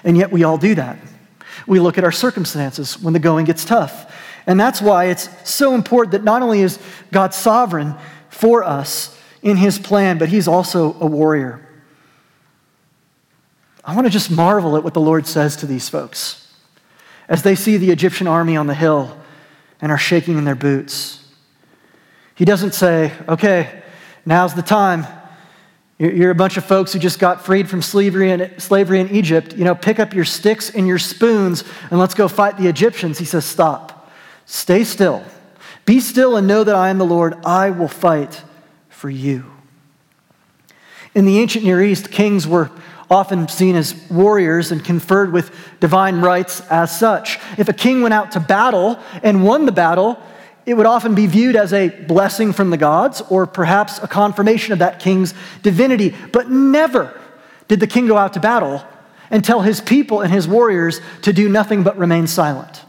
And 0.04 0.16
yet 0.16 0.30
we 0.30 0.44
all 0.44 0.58
do 0.58 0.74
that. 0.74 0.98
We 1.66 1.80
look 1.80 1.98
at 1.98 2.04
our 2.04 2.12
circumstances 2.12 3.00
when 3.00 3.12
the 3.12 3.18
going 3.18 3.44
gets 3.44 3.64
tough. 3.64 4.14
And 4.46 4.58
that's 4.58 4.80
why 4.80 5.06
it's 5.06 5.28
so 5.48 5.74
important 5.74 6.12
that 6.12 6.24
not 6.24 6.42
only 6.42 6.60
is 6.60 6.78
God 7.12 7.34
sovereign 7.34 7.94
for 8.28 8.64
us 8.64 9.18
in 9.42 9.56
His 9.56 9.78
plan, 9.78 10.18
but 10.18 10.28
He's 10.28 10.48
also 10.48 10.94
a 11.00 11.06
warrior. 11.06 11.66
I 13.84 13.94
want 13.94 14.06
to 14.06 14.12
just 14.12 14.30
marvel 14.30 14.76
at 14.76 14.84
what 14.84 14.94
the 14.94 15.00
Lord 15.00 15.26
says 15.26 15.56
to 15.56 15.66
these 15.66 15.88
folks 15.88 16.46
as 17.28 17.42
they 17.42 17.54
see 17.54 17.76
the 17.76 17.90
Egyptian 17.90 18.26
army 18.26 18.56
on 18.56 18.66
the 18.66 18.74
hill 18.74 19.16
and 19.80 19.90
are 19.90 19.98
shaking 19.98 20.36
in 20.36 20.44
their 20.44 20.54
boots. 20.54 21.24
He 22.34 22.44
doesn't 22.44 22.74
say, 22.74 23.12
okay, 23.28 23.82
now's 24.26 24.54
the 24.54 24.62
time. 24.62 25.06
You're 26.00 26.30
a 26.30 26.34
bunch 26.34 26.56
of 26.56 26.64
folks 26.64 26.94
who 26.94 26.98
just 26.98 27.18
got 27.18 27.44
freed 27.44 27.68
from 27.68 27.82
slavery 27.82 28.30
in, 28.30 28.58
slavery 28.58 29.00
in 29.00 29.10
Egypt. 29.10 29.54
You 29.54 29.64
know, 29.64 29.74
pick 29.74 30.00
up 30.00 30.14
your 30.14 30.24
sticks 30.24 30.70
and 30.70 30.88
your 30.88 30.98
spoons 30.98 31.62
and 31.90 32.00
let's 32.00 32.14
go 32.14 32.26
fight 32.26 32.56
the 32.56 32.68
Egyptians. 32.68 33.18
He 33.18 33.26
says, 33.26 33.44
stop. 33.44 34.10
Stay 34.46 34.82
still. 34.82 35.22
Be 35.84 36.00
still 36.00 36.38
and 36.38 36.46
know 36.46 36.64
that 36.64 36.74
I 36.74 36.88
am 36.88 36.96
the 36.96 37.04
Lord. 37.04 37.34
I 37.44 37.68
will 37.68 37.86
fight 37.86 38.42
for 38.88 39.10
you. 39.10 39.44
In 41.14 41.26
the 41.26 41.38
ancient 41.38 41.66
Near 41.66 41.82
East, 41.82 42.10
kings 42.10 42.48
were 42.48 42.70
often 43.10 43.46
seen 43.48 43.76
as 43.76 43.94
warriors 44.08 44.72
and 44.72 44.82
conferred 44.82 45.34
with 45.34 45.54
divine 45.80 46.22
rights 46.22 46.62
as 46.70 46.98
such. 46.98 47.38
If 47.58 47.68
a 47.68 47.74
king 47.74 48.00
went 48.00 48.14
out 48.14 48.32
to 48.32 48.40
battle 48.40 48.98
and 49.22 49.44
won 49.44 49.66
the 49.66 49.72
battle, 49.72 50.18
it 50.70 50.76
would 50.76 50.86
often 50.86 51.16
be 51.16 51.26
viewed 51.26 51.56
as 51.56 51.72
a 51.72 51.88
blessing 51.88 52.52
from 52.52 52.70
the 52.70 52.76
gods 52.76 53.20
or 53.28 53.44
perhaps 53.44 53.98
a 53.98 54.06
confirmation 54.06 54.72
of 54.72 54.78
that 54.78 55.00
king's 55.00 55.34
divinity. 55.62 56.14
But 56.32 56.48
never 56.48 57.20
did 57.66 57.80
the 57.80 57.88
king 57.88 58.06
go 58.06 58.16
out 58.16 58.34
to 58.34 58.40
battle 58.40 58.84
and 59.30 59.44
tell 59.44 59.62
his 59.62 59.80
people 59.80 60.20
and 60.20 60.32
his 60.32 60.46
warriors 60.46 61.00
to 61.22 61.32
do 61.32 61.48
nothing 61.48 61.82
but 61.82 61.98
remain 61.98 62.28
silent. 62.28 62.84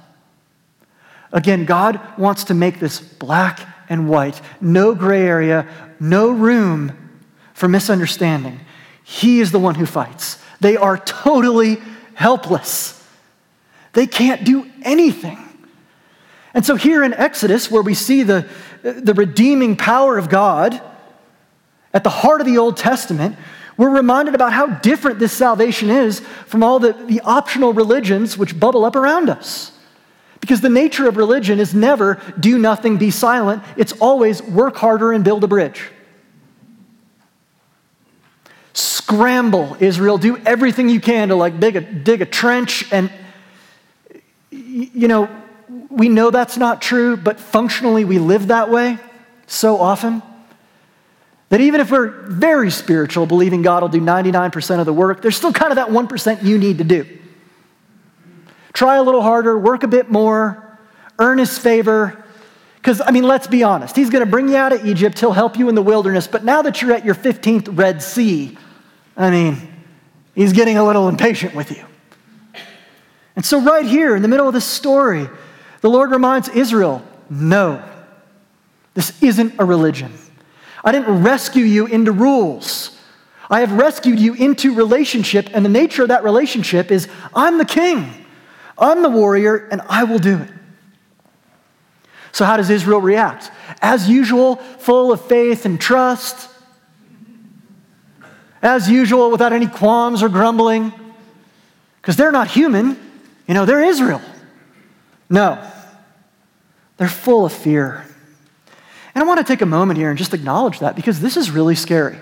Again, 1.33 1.65
God 1.65 2.00
wants 2.19 2.43
to 2.45 2.53
make 2.53 2.79
this 2.79 3.00
black 3.00 3.67
and 3.89 4.07
white, 4.07 4.39
no 4.61 4.93
gray 4.93 5.23
area, 5.23 5.67
no 6.00 6.29
room 6.29 7.09
for 7.55 7.67
misunderstanding. 7.67 8.59
He 9.03 9.39
is 9.39 9.51
the 9.51 9.59
one 9.59 9.73
who 9.73 9.88
fights. 9.88 10.38
They 10.59 10.77
are 10.77 11.00
totally 11.00 11.79
helpless. 12.13 13.03
They 13.93 14.05
can't 14.05 14.43
do 14.43 14.69
anything. 14.83 15.39
And 16.53 16.65
so, 16.65 16.75
here 16.75 17.03
in 17.03 17.13
Exodus, 17.13 17.72
where 17.72 17.81
we 17.81 17.93
see 17.93 18.24
the, 18.24 18.48
the 18.81 19.13
redeeming 19.13 19.77
power 19.77 20.17
of 20.17 20.29
God 20.29 20.81
at 21.93 22.03
the 22.03 22.10
heart 22.10 22.41
of 22.41 22.48
the 22.48 22.58
Old 22.58 22.77
Testament, 22.77 23.38
we're 23.77 23.89
reminded 23.89 24.36
about 24.36 24.53
how 24.53 24.67
different 24.67 25.20
this 25.20 25.31
salvation 25.31 25.89
is 25.89 26.20
from 26.20 26.62
all 26.63 26.79
the, 26.79 26.93
the 26.93 27.22
optional 27.22 27.74
religions 27.74 28.38
which 28.38 28.60
bubble 28.60 28.86
up 28.86 28.95
around 28.95 29.30
us. 29.30 29.71
Because 30.39 30.62
the 30.62 30.69
nature 30.69 31.08
of 31.08 31.17
religion 31.17 31.60
is 31.60 31.73
never 31.73 32.19
do 32.39 32.58
nothing, 32.58 32.97
be 32.97 33.12
silent. 33.12 33.63
It's 33.78 33.93
always 33.93 34.41
work 34.41 34.75
harder 34.75 35.12
and 35.12 35.23
build 35.23 35.43
a 35.43 35.47
bridge. 35.47 35.89
Scramble, 38.73 39.78
Israel. 39.80 40.17
Do 40.17 40.38
everything 40.38 40.89
you 40.89 40.99
can 40.99 41.30
to 41.30 41.36
like 41.36 41.60
dig 41.60 41.75
a, 41.75 41.82
dig 41.82 42.21
a 42.21 42.25
trench. 42.25 42.91
And, 42.91 43.12
you 44.49 45.08
know, 45.08 45.30
we 45.91 46.10
know 46.10 46.32
that's 46.32 46.58
not 46.58 46.82
true, 46.82 47.17
but 47.17 47.39
functionally 47.39 48.06
we 48.06 48.19
live 48.19 48.47
that 48.47 48.69
way 48.69 48.97
so 49.47 49.77
often. 49.77 50.23
That 51.49 51.60
even 51.60 51.82
if 51.82 51.91
we're 51.91 52.27
very 52.27 52.71
spiritual, 52.71 53.25
believing 53.25 53.62
God 53.62 53.84
will 53.84 53.89
do 53.89 53.99
99% 53.99 54.80
of 54.80 54.86
the 54.86 54.93
work, 54.93 55.21
there's 55.21 55.36
still 55.36 55.51
kind 55.51 55.71
of 55.71 55.75
that 55.75 55.89
1% 55.89 56.43
you 56.43 56.58
need 56.58 56.77
to 56.77 56.86
do. 56.86 57.06
Try 58.71 58.95
a 58.95 59.04
little 59.04 59.21
harder, 59.21 59.58
work 59.58 59.84
a 59.84 59.88
bit 59.88 60.10
more, 60.10 60.80
earn 61.19 61.39
his 61.39 61.58
favor. 61.58 62.23
Because, 62.75 63.01
I 63.01 63.12
mean, 63.12 63.23
let's 63.23 63.47
be 63.47 63.63
honest. 63.63 63.97
He's 63.97 64.10
going 64.10 64.23
to 64.23 64.32
bring 64.32 64.47
you 64.47 64.56
out 64.56 64.71
of 64.71 64.86
Egypt, 64.86 65.19
he'll 65.19 65.34
help 65.34 65.58
you 65.58 65.67
in 65.67 65.75
the 65.75 65.82
wilderness. 65.82 66.25
But 66.25 66.45
now 66.45 66.62
that 66.62 66.82
you're 66.82 66.93
at 66.93 67.04
your 67.04 67.15
15th 67.15 67.77
Red 67.77 68.01
Sea, 68.01 68.58
I 69.17 69.30
mean, 69.30 69.58
he's 70.34 70.54
getting 70.54 70.77
a 70.77 70.86
little 70.86 71.10
impatient 71.10 71.54
with 71.54 71.69
you. 71.71 71.86
And 73.36 73.45
so, 73.45 73.62
right 73.62 73.86
here 73.86 74.15
in 74.15 74.21
the 74.21 74.27
middle 74.27 74.47
of 74.47 74.54
this 74.54 74.65
story, 74.65 75.27
the 75.82 75.89
Lord 75.89 76.12
reminds 76.12 76.50
Israel 76.50 77.04
no, 77.30 77.84
this 78.94 79.22
isn't 79.22 79.56
a 79.58 79.65
religion. 79.65 80.13
I 80.84 80.91
didn't 80.91 81.24
rescue 81.24 81.63
you 81.63 81.86
into 81.86 82.12
rules. 82.12 82.98
I 83.50 83.60
have 83.60 83.74
rescued 83.74 84.20
you 84.20 84.34
into 84.34 84.74
relationship, 84.74 85.50
and 85.54 85.63
the 85.63 85.70
nature 85.70 86.04
of 86.04 86.08
that 86.10 86.24
relationship 86.24 86.91
is 86.91 87.08
I'm 87.34 87.58
the 87.58 87.65
king, 87.65 88.10
I'm 88.78 89.02
the 89.02 89.10
warrior, 89.10 89.67
and 89.72 89.82
I 89.89 90.06
will 90.06 90.20
do 90.20 90.38
it. 90.39 90.50
So, 92.32 92.46
how 92.46 92.58
does 92.58 92.70
Israel 92.70 93.02
react? 93.02 93.52
As 93.82 94.10
usual, 94.10 94.56
full 94.56 95.12
of 95.12 95.22
faith 95.26 95.65
and 95.65 95.80
trust. 95.80 96.50
As 98.62 98.89
usual, 98.89 99.32
without 99.32 99.54
any 99.54 99.67
qualms 99.67 100.24
or 100.24 100.30
grumbling. 100.30 100.94
Because 102.02 102.15
they're 102.15 102.32
not 102.32 102.48
human, 102.48 102.98
you 103.48 103.54
know, 103.54 103.65
they're 103.65 103.84
Israel. 103.84 104.22
No, 105.32 105.65
they're 106.98 107.08
full 107.08 107.46
of 107.46 107.54
fear. 107.54 108.06
And 109.15 109.24
I 109.24 109.28
want 109.28 109.39
to 109.39 109.46
take 109.46 109.62
a 109.62 109.65
moment 109.65 109.98
here 109.98 110.10
and 110.10 110.17
just 110.17 110.34
acknowledge 110.34 110.80
that 110.80 110.96
because 110.96 111.22
this 111.22 111.38
is 111.38 111.50
really 111.50 111.76
scary. 111.76 112.17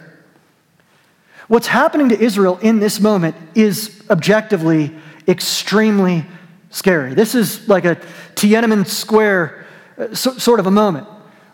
What's 1.47 1.67
happening 1.67 2.09
to 2.09 2.19
Israel 2.19 2.59
in 2.61 2.79
this 2.79 2.99
moment 2.99 3.35
is 3.55 4.03
objectively 4.11 4.95
extremely 5.27 6.25
scary. 6.69 7.15
This 7.15 7.33
is 7.33 7.67
like 7.67 7.85
a 7.85 7.95
Tiananmen 8.35 8.85
Square 8.85 9.65
uh, 9.97 10.13
sort 10.13 10.59
of 10.59 10.67
a 10.67 10.71
moment, 10.71 11.07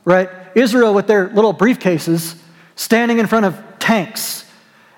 right? 0.03 0.29
Israel 0.55 0.93
with 0.93 1.07
their 1.07 1.29
little 1.29 1.53
briefcases 1.53 2.37
standing 2.75 3.19
in 3.19 3.27
front 3.27 3.45
of 3.45 3.61
tanks 3.79 4.44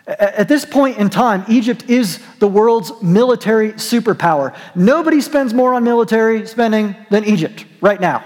at 0.08 0.48
this 0.48 0.64
point 0.64 0.98
in 0.98 1.10
time, 1.10 1.44
Egypt 1.50 1.90
is 1.90 2.20
the 2.40 2.48
world's 2.48 2.92
military 3.02 3.74
superpower. 3.74 4.56
Nobody 4.74 5.20
spends 5.20 5.54
more 5.54 5.74
on 5.74 5.84
military 5.84 6.48
spending 6.48 6.96
than 7.10 7.26
Egypt 7.26 7.66
right 7.82 8.00
now. 8.00 8.24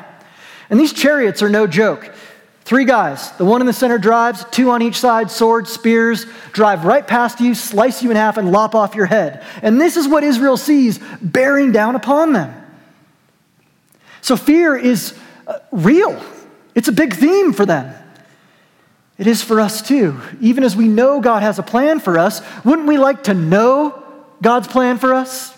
And 0.70 0.80
these 0.80 0.94
chariots 0.94 1.41
are 1.41 1.50
no 1.50 1.65
joke. 1.65 2.13
Three 2.63 2.86
guys, 2.86 3.32
the 3.34 3.46
one 3.46 3.62
in 3.62 3.67
the 3.67 3.74
center 3.74 3.98
drives, 3.98 4.46
two 4.52 4.70
on 4.70 4.84
each 4.84 4.98
side, 5.00 5.32
swords, 5.32 5.72
spears, 5.72 6.26
drive 6.52 6.86
right 6.86 7.06
past 7.06 7.41
you, 7.41 7.56
slice 7.56 8.04
you 8.04 8.12
in 8.12 8.15
half, 8.15 8.38
and 8.38 8.52
lop 8.52 8.76
off 8.76 8.94
your 8.94 9.08
head. 9.08 9.44
And 9.63 9.82
this 9.82 9.98
is 9.98 10.08
what 10.08 10.24
Israel 10.24 10.58
sees 10.58 11.00
bearing 11.22 11.72
down 11.72 11.96
upon 11.96 12.34
them. 12.34 12.54
So 14.22 14.38
fear 14.38 14.78
is 14.78 15.17
uh, 15.48 15.58
real, 15.72 16.24
it's 16.76 16.88
a 16.88 16.94
big 16.94 17.15
theme 17.15 17.54
for 17.54 17.65
them. 17.65 17.94
It 19.21 19.27
is 19.27 19.43
for 19.43 19.62
us 19.62 19.84
too. 19.84 20.19
Even 20.39 20.63
as 20.63 20.75
we 20.75 20.88
know 20.88 21.21
God 21.21 21.43
has 21.43 21.60
a 21.60 21.63
plan 21.63 21.99
for 21.99 22.17
us, 22.17 22.41
wouldn't 22.65 22.88
we 22.88 22.97
like 22.97 23.25
to 23.25 23.36
know 23.36 24.03
God's 24.41 24.67
plan 24.67 24.97
for 24.97 25.13
us? 25.13 25.55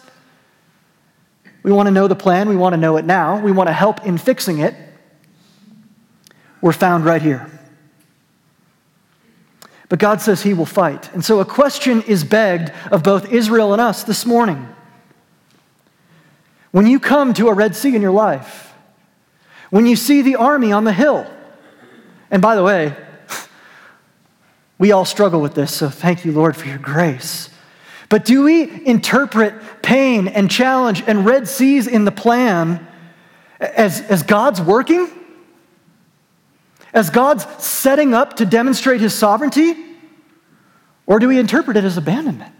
We 1.63 1.71
want 1.71 1.87
to 1.87 1.91
know 1.91 2.09
the 2.09 2.13
plan. 2.13 2.49
We 2.49 2.57
want 2.57 2.73
to 2.73 2.77
know 2.77 2.97
it 2.97 3.05
now. 3.05 3.39
We 3.39 3.53
want 3.53 3.69
to 3.69 3.73
help 3.73 4.05
in 4.05 4.17
fixing 4.17 4.59
it. 4.59 4.75
We're 6.59 6.73
found 6.73 7.05
right 7.05 7.21
here. 7.21 7.49
But 9.87 9.97
God 9.97 10.19
says 10.19 10.43
He 10.43 10.53
will 10.53 10.65
fight. 10.65 11.13
And 11.13 11.23
so 11.23 11.39
a 11.39 11.45
question 11.45 12.01
is 12.01 12.25
begged 12.25 12.69
of 12.91 13.01
both 13.01 13.31
Israel 13.31 13.71
and 13.71 13.81
us 13.81 14.03
this 14.03 14.25
morning. 14.25 14.67
When 16.71 16.85
you 16.85 16.99
come 16.99 17.33
to 17.35 17.47
a 17.47 17.53
Red 17.53 17.77
Sea 17.77 17.95
in 17.95 18.01
your 18.01 18.11
life, 18.11 18.73
when 19.69 19.85
you 19.85 19.95
see 19.95 20.21
the 20.21 20.35
army 20.35 20.73
on 20.73 20.83
the 20.83 20.91
hill, 20.91 21.25
and 22.29 22.41
by 22.41 22.57
the 22.57 22.63
way, 22.63 22.93
we 24.83 24.91
all 24.91 25.05
struggle 25.05 25.39
with 25.39 25.55
this, 25.55 25.73
so 25.73 25.89
thank 25.89 26.25
you, 26.25 26.33
Lord, 26.33 26.57
for 26.57 26.67
your 26.67 26.77
grace. 26.77 27.49
But 28.09 28.25
do 28.25 28.43
we 28.43 28.85
interpret 28.85 29.53
pain 29.81 30.27
and 30.27 30.51
challenge 30.51 31.01
and 31.07 31.25
red 31.25 31.47
seas 31.47 31.87
in 31.87 32.03
the 32.03 32.11
plan 32.11 32.85
as, 33.61 34.01
as 34.01 34.23
God's 34.23 34.59
working? 34.59 35.09
as 36.93 37.09
God's 37.09 37.45
setting 37.63 38.13
up 38.13 38.35
to 38.35 38.45
demonstrate 38.45 38.99
his 38.99 39.13
sovereignty? 39.13 39.73
Or 41.05 41.17
do 41.17 41.29
we 41.29 41.39
interpret 41.39 41.75
it 41.75 41.85
as 41.85 41.95
abandonment? 41.95 42.53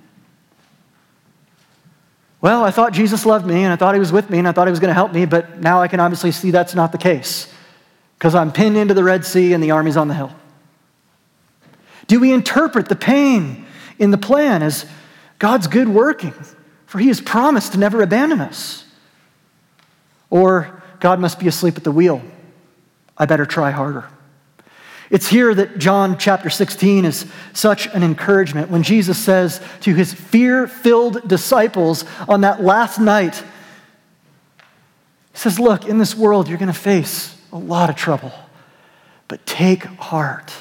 Well, 2.40 2.64
I 2.64 2.72
thought 2.72 2.94
Jesus 2.94 3.26
loved 3.26 3.46
me 3.46 3.66
and 3.66 3.74
I 3.74 3.76
thought 3.76 3.96
he 3.96 4.00
was 4.00 4.14
with 4.14 4.30
me 4.30 4.40
and 4.40 4.48
I 4.48 4.54
thought 4.54 4.68
he 4.68 4.72
was 4.72 4.80
going 4.80 4.90
to 4.92 4.96
help 4.96 5.12
me, 5.12 5.26
but 5.26 5.60
now 5.60 5.82
I 5.82 5.90
can 5.90 6.00
obviously 6.00 6.32
see 6.32 6.52
that's 6.52 6.74
not 6.74 6.94
the 6.94 6.98
case 6.98 7.54
because 8.18 8.34
I'm 8.34 8.54
pinned 8.54 8.76
into 8.78 8.94
the 8.94 9.04
Red 9.04 9.26
Sea 9.26 9.52
and 9.52 9.62
the 9.62 9.72
army's 9.72 9.98
on 9.98 10.08
the 10.08 10.14
hill. 10.14 10.34
Do 12.14 12.20
we 12.20 12.32
interpret 12.32 12.90
the 12.90 12.96
pain 12.96 13.66
in 13.98 14.12
the 14.12 14.20
plan 14.20 14.62
as 14.62 14.86
God's 15.40 15.66
good 15.66 15.90
working? 15.90 16.36
For 16.86 17.00
he 17.00 17.08
has 17.08 17.20
promised 17.20 17.72
to 17.72 17.80
never 17.80 18.04
abandon 18.04 18.40
us. 18.40 18.86
Or 20.30 20.84
God 21.00 21.20
must 21.20 21.40
be 21.40 21.48
asleep 21.48 21.76
at 21.76 21.84
the 21.84 21.92
wheel. 21.92 22.22
I 23.18 23.26
better 23.26 23.48
try 23.48 23.72
harder. 23.72 24.08
It's 25.10 25.28
here 25.28 25.56
that 25.56 25.80
John 25.80 26.20
chapter 26.20 26.52
16 26.52 27.06
is 27.06 27.26
such 27.52 27.88
an 27.88 28.04
encouragement 28.04 28.70
when 28.70 28.84
Jesus 28.84 29.18
says 29.18 29.60
to 29.82 29.96
his 29.96 30.14
fear 30.14 30.68
filled 30.68 31.28
disciples 31.28 32.06
on 32.30 32.42
that 32.42 32.62
last 32.62 33.00
night, 33.00 33.38
He 35.32 35.40
says, 35.40 35.60
Look, 35.60 35.88
in 35.88 35.98
this 35.98 36.14
world, 36.14 36.48
you're 36.48 36.60
going 36.60 36.72
to 36.72 36.80
face 36.80 37.36
a 37.52 37.58
lot 37.58 37.90
of 37.90 37.96
trouble, 37.96 38.32
but 39.28 39.44
take 39.48 39.86
heart. 39.86 40.54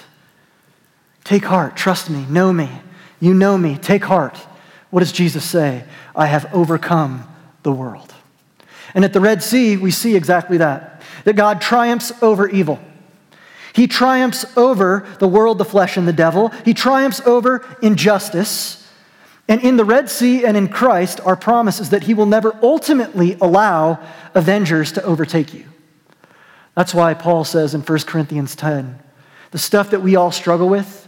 Take 1.24 1.44
heart. 1.44 1.76
Trust 1.76 2.10
me. 2.10 2.26
Know 2.28 2.52
me. 2.52 2.70
You 3.20 3.34
know 3.34 3.56
me. 3.56 3.76
Take 3.76 4.04
heart. 4.04 4.36
What 4.90 5.00
does 5.00 5.12
Jesus 5.12 5.44
say? 5.44 5.84
I 6.14 6.26
have 6.26 6.52
overcome 6.54 7.26
the 7.62 7.72
world. 7.72 8.12
And 8.94 9.04
at 9.04 9.12
the 9.12 9.20
Red 9.20 9.42
Sea, 9.42 9.76
we 9.76 9.90
see 9.90 10.16
exactly 10.16 10.58
that 10.58 10.92
that 11.24 11.36
God 11.36 11.60
triumphs 11.60 12.12
over 12.22 12.48
evil. 12.48 12.80
He 13.74 13.86
triumphs 13.86 14.44
over 14.56 15.06
the 15.18 15.28
world, 15.28 15.58
the 15.58 15.64
flesh, 15.64 15.96
and 15.96 16.06
the 16.06 16.12
devil. 16.12 16.48
He 16.64 16.74
triumphs 16.74 17.20
over 17.22 17.64
injustice. 17.80 18.78
And 19.48 19.62
in 19.62 19.76
the 19.76 19.84
Red 19.84 20.10
Sea 20.10 20.44
and 20.44 20.56
in 20.56 20.68
Christ, 20.68 21.20
our 21.20 21.36
promise 21.36 21.80
is 21.80 21.90
that 21.90 22.04
He 22.04 22.14
will 22.14 22.26
never 22.26 22.56
ultimately 22.62 23.36
allow 23.40 23.98
avengers 24.34 24.92
to 24.92 25.02
overtake 25.02 25.54
you. 25.54 25.64
That's 26.74 26.94
why 26.94 27.14
Paul 27.14 27.44
says 27.44 27.74
in 27.74 27.82
1 27.82 27.98
Corinthians 28.00 28.56
10 28.56 28.98
the 29.50 29.58
stuff 29.58 29.90
that 29.90 30.00
we 30.00 30.16
all 30.16 30.32
struggle 30.32 30.68
with, 30.68 31.01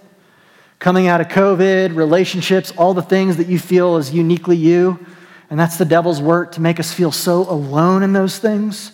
coming 0.78 1.06
out 1.06 1.20
of 1.20 1.28
COVID, 1.28 1.94
relationships, 1.94 2.72
all 2.76 2.94
the 2.94 3.02
things 3.02 3.36
that 3.36 3.48
you 3.48 3.58
feel 3.58 3.96
is 3.96 4.12
uniquely 4.12 4.56
you, 4.56 5.04
and 5.50 5.58
that's 5.58 5.78
the 5.78 5.84
devil's 5.84 6.20
work 6.20 6.52
to 6.52 6.60
make 6.60 6.80
us 6.80 6.92
feel 6.92 7.12
so 7.12 7.48
alone 7.48 8.02
in 8.02 8.12
those 8.12 8.38
things. 8.38 8.92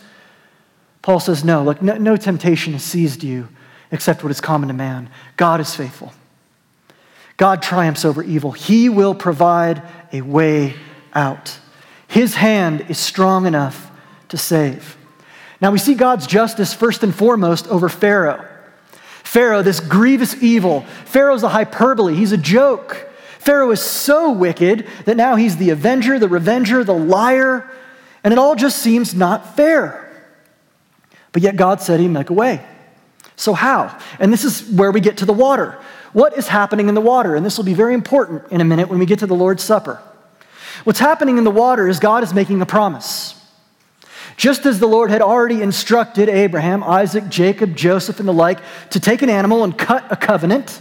Paul 1.03 1.21
says, 1.21 1.45
No, 1.45 1.62
look, 1.62 1.81
no, 1.83 1.97
no 1.97 2.16
temptation 2.16 2.73
has 2.75 2.83
seized 2.83 3.23
you 3.23 3.49
except 3.90 4.23
what 4.23 4.31
is 4.31 4.40
common 4.40 4.69
to 4.69 4.75
man. 4.75 5.11
God 5.37 5.61
is 5.61 5.75
faithful. 5.75 6.12
God 7.37 7.62
triumphs 7.62 8.05
over 8.05 8.23
evil. 8.23 8.53
He 8.53 8.88
will 8.88 9.14
provide 9.14 9.83
a 10.12 10.21
way 10.21 10.75
out. 11.14 11.59
His 12.07 12.35
hand 12.35 12.87
is 12.88 12.99
strong 12.99 13.47
enough 13.47 13.90
to 14.29 14.37
save. 14.37 14.97
Now 15.61 15.71
we 15.71 15.79
see 15.79 15.95
God's 15.95 16.27
justice 16.27 16.75
first 16.75 17.03
and 17.03 17.14
foremost 17.14 17.66
over 17.69 17.88
Pharaoh. 17.88 18.47
Pharaoh, 19.31 19.62
this 19.62 19.79
grievous 19.79 20.43
evil. 20.43 20.81
Pharaoh's 21.05 21.45
a 21.45 21.49
hyperbole, 21.51 22.16
he's 22.16 22.33
a 22.33 22.37
joke. 22.37 23.09
Pharaoh 23.38 23.71
is 23.71 23.81
so 23.81 24.33
wicked 24.33 24.88
that 25.05 25.16
now 25.16 25.37
he's 25.37 25.57
the 25.57 25.71
avenger, 25.71 26.19
the 26.19 26.29
revenger, 26.29 26.83
the 26.83 26.97
liar, 26.97 27.71
and 28.25 28.33
it 28.33 28.38
all 28.38 28.57
just 28.57 28.81
seems 28.81 29.14
not 29.14 29.55
fair. 29.55 30.29
But 31.31 31.43
yet 31.43 31.55
God 31.55 31.81
said 31.81 32.01
he'd 32.01 32.09
make 32.09 32.31
a 32.31 32.33
way. 32.33 32.66
So, 33.37 33.53
how? 33.55 33.97
And 34.19 34.33
this 34.33 34.43
is 34.43 34.69
where 34.69 34.90
we 34.90 35.01
get 35.01 35.19
to 35.19 35.27
the 35.27 35.33
water. 35.33 35.79
What 36.12 36.37
is 36.37 36.49
happening 36.49 36.88
in 36.88 36.97
the 36.97 37.01
water? 37.01 37.37
And 37.37 37.47
this 37.47 37.57
will 37.57 37.64
be 37.64 37.73
very 37.73 37.95
important 37.95 38.51
in 38.51 38.61
a 38.61 38.64
minute 38.64 38.88
when 38.88 38.99
we 38.99 39.07
get 39.07 39.21
to 39.21 39.29
the 39.29 39.37
Lord's 39.37 39.62
Supper. 39.62 40.03
What's 40.83 40.99
happening 40.99 41.38
in 41.38 41.45
the 41.45 41.53
water 41.53 41.87
is 41.87 42.01
God 42.01 42.25
is 42.25 42.35
making 42.35 42.61
a 42.62 42.66
promise. 42.66 43.39
Just 44.40 44.64
as 44.64 44.81
the 44.81 44.87
Lord 44.87 45.11
had 45.11 45.20
already 45.20 45.61
instructed 45.61 46.31
Abraham, 46.31 46.83
Isaac, 46.83 47.29
Jacob, 47.29 47.76
Joseph, 47.76 48.20
and 48.20 48.26
the 48.26 48.33
like 48.33 48.59
to 48.88 48.98
take 48.98 49.20
an 49.20 49.29
animal 49.29 49.64
and 49.64 49.76
cut 49.76 50.11
a 50.11 50.16
covenant, 50.16 50.81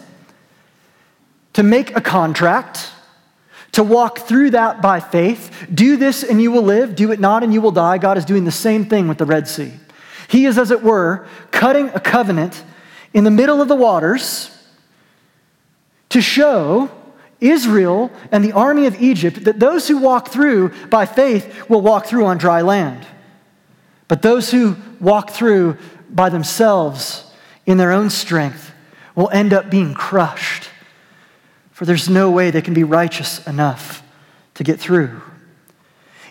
to 1.51 1.61
make 1.61 1.93
a 1.93 1.99
contract, 1.99 2.89
to 3.73 3.83
walk 3.83 4.19
through 4.19 4.51
that 4.51 4.81
by 4.81 5.01
faith. 5.01 5.67
Do 5.73 5.97
this 5.97 6.23
and 6.23 6.41
you 6.41 6.51
will 6.51 6.61
live, 6.61 6.95
do 6.95 7.11
it 7.11 7.19
not 7.19 7.43
and 7.43 7.53
you 7.53 7.59
will 7.59 7.73
die. 7.73 7.97
God 7.97 8.17
is 8.17 8.23
doing 8.23 8.45
the 8.45 8.49
same 8.49 8.85
thing 8.85 9.09
with 9.09 9.17
the 9.17 9.25
Red 9.25 9.45
Sea. 9.45 9.73
He 10.29 10.45
is, 10.45 10.57
as 10.57 10.71
it 10.71 10.81
were, 10.81 11.27
cutting 11.51 11.89
a 11.89 11.99
covenant 11.99 12.63
in 13.13 13.25
the 13.25 13.29
middle 13.29 13.61
of 13.61 13.67
the 13.67 13.75
waters 13.75 14.57
to 16.07 16.21
show 16.21 16.89
Israel 17.41 18.09
and 18.31 18.41
the 18.41 18.53
army 18.53 18.85
of 18.85 19.01
Egypt 19.01 19.43
that 19.43 19.59
those 19.59 19.89
who 19.89 19.97
walk 19.97 20.29
through 20.29 20.69
by 20.87 21.05
faith 21.05 21.69
will 21.69 21.81
walk 21.81 22.05
through 22.05 22.23
on 22.23 22.37
dry 22.37 22.61
land. 22.61 23.05
But 24.09 24.23
those 24.23 24.51
who 24.51 24.75
walk 24.99 25.29
through 25.29 25.77
by 26.09 26.27
themselves 26.27 27.31
in 27.65 27.77
their 27.77 27.93
own 27.93 28.09
strength 28.09 28.73
will 29.15 29.29
end 29.29 29.53
up 29.53 29.69
being 29.69 29.93
crushed. 29.93 30.69
For 31.71 31.85
there's 31.85 32.09
no 32.09 32.29
way 32.29 32.51
they 32.51 32.63
can 32.63 32.73
be 32.73 32.83
righteous 32.83 33.45
enough 33.47 34.03
to 34.55 34.63
get 34.65 34.79
through. 34.79 35.21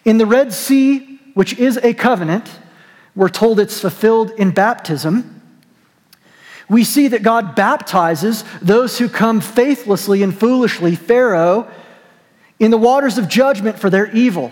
In 0.04 0.18
the 0.18 0.26
Red 0.26 0.52
Sea, 0.52 1.20
which 1.34 1.56
is 1.58 1.78
a 1.78 1.94
covenant, 1.94 2.50
we're 3.14 3.28
told 3.28 3.60
it's 3.60 3.80
fulfilled 3.80 4.32
in 4.32 4.50
baptism. 4.50 5.40
We 6.68 6.82
see 6.82 7.08
that 7.08 7.22
God 7.22 7.54
baptizes 7.54 8.44
those 8.60 8.98
who 8.98 9.08
come 9.08 9.40
faithlessly 9.40 10.22
and 10.22 10.36
foolishly, 10.36 10.96
Pharaoh, 10.96 11.70
in 12.58 12.72
the 12.72 12.76
waters 12.76 13.18
of 13.18 13.28
judgment 13.28 13.78
for 13.78 13.88
their 13.88 14.10
evil. 14.10 14.50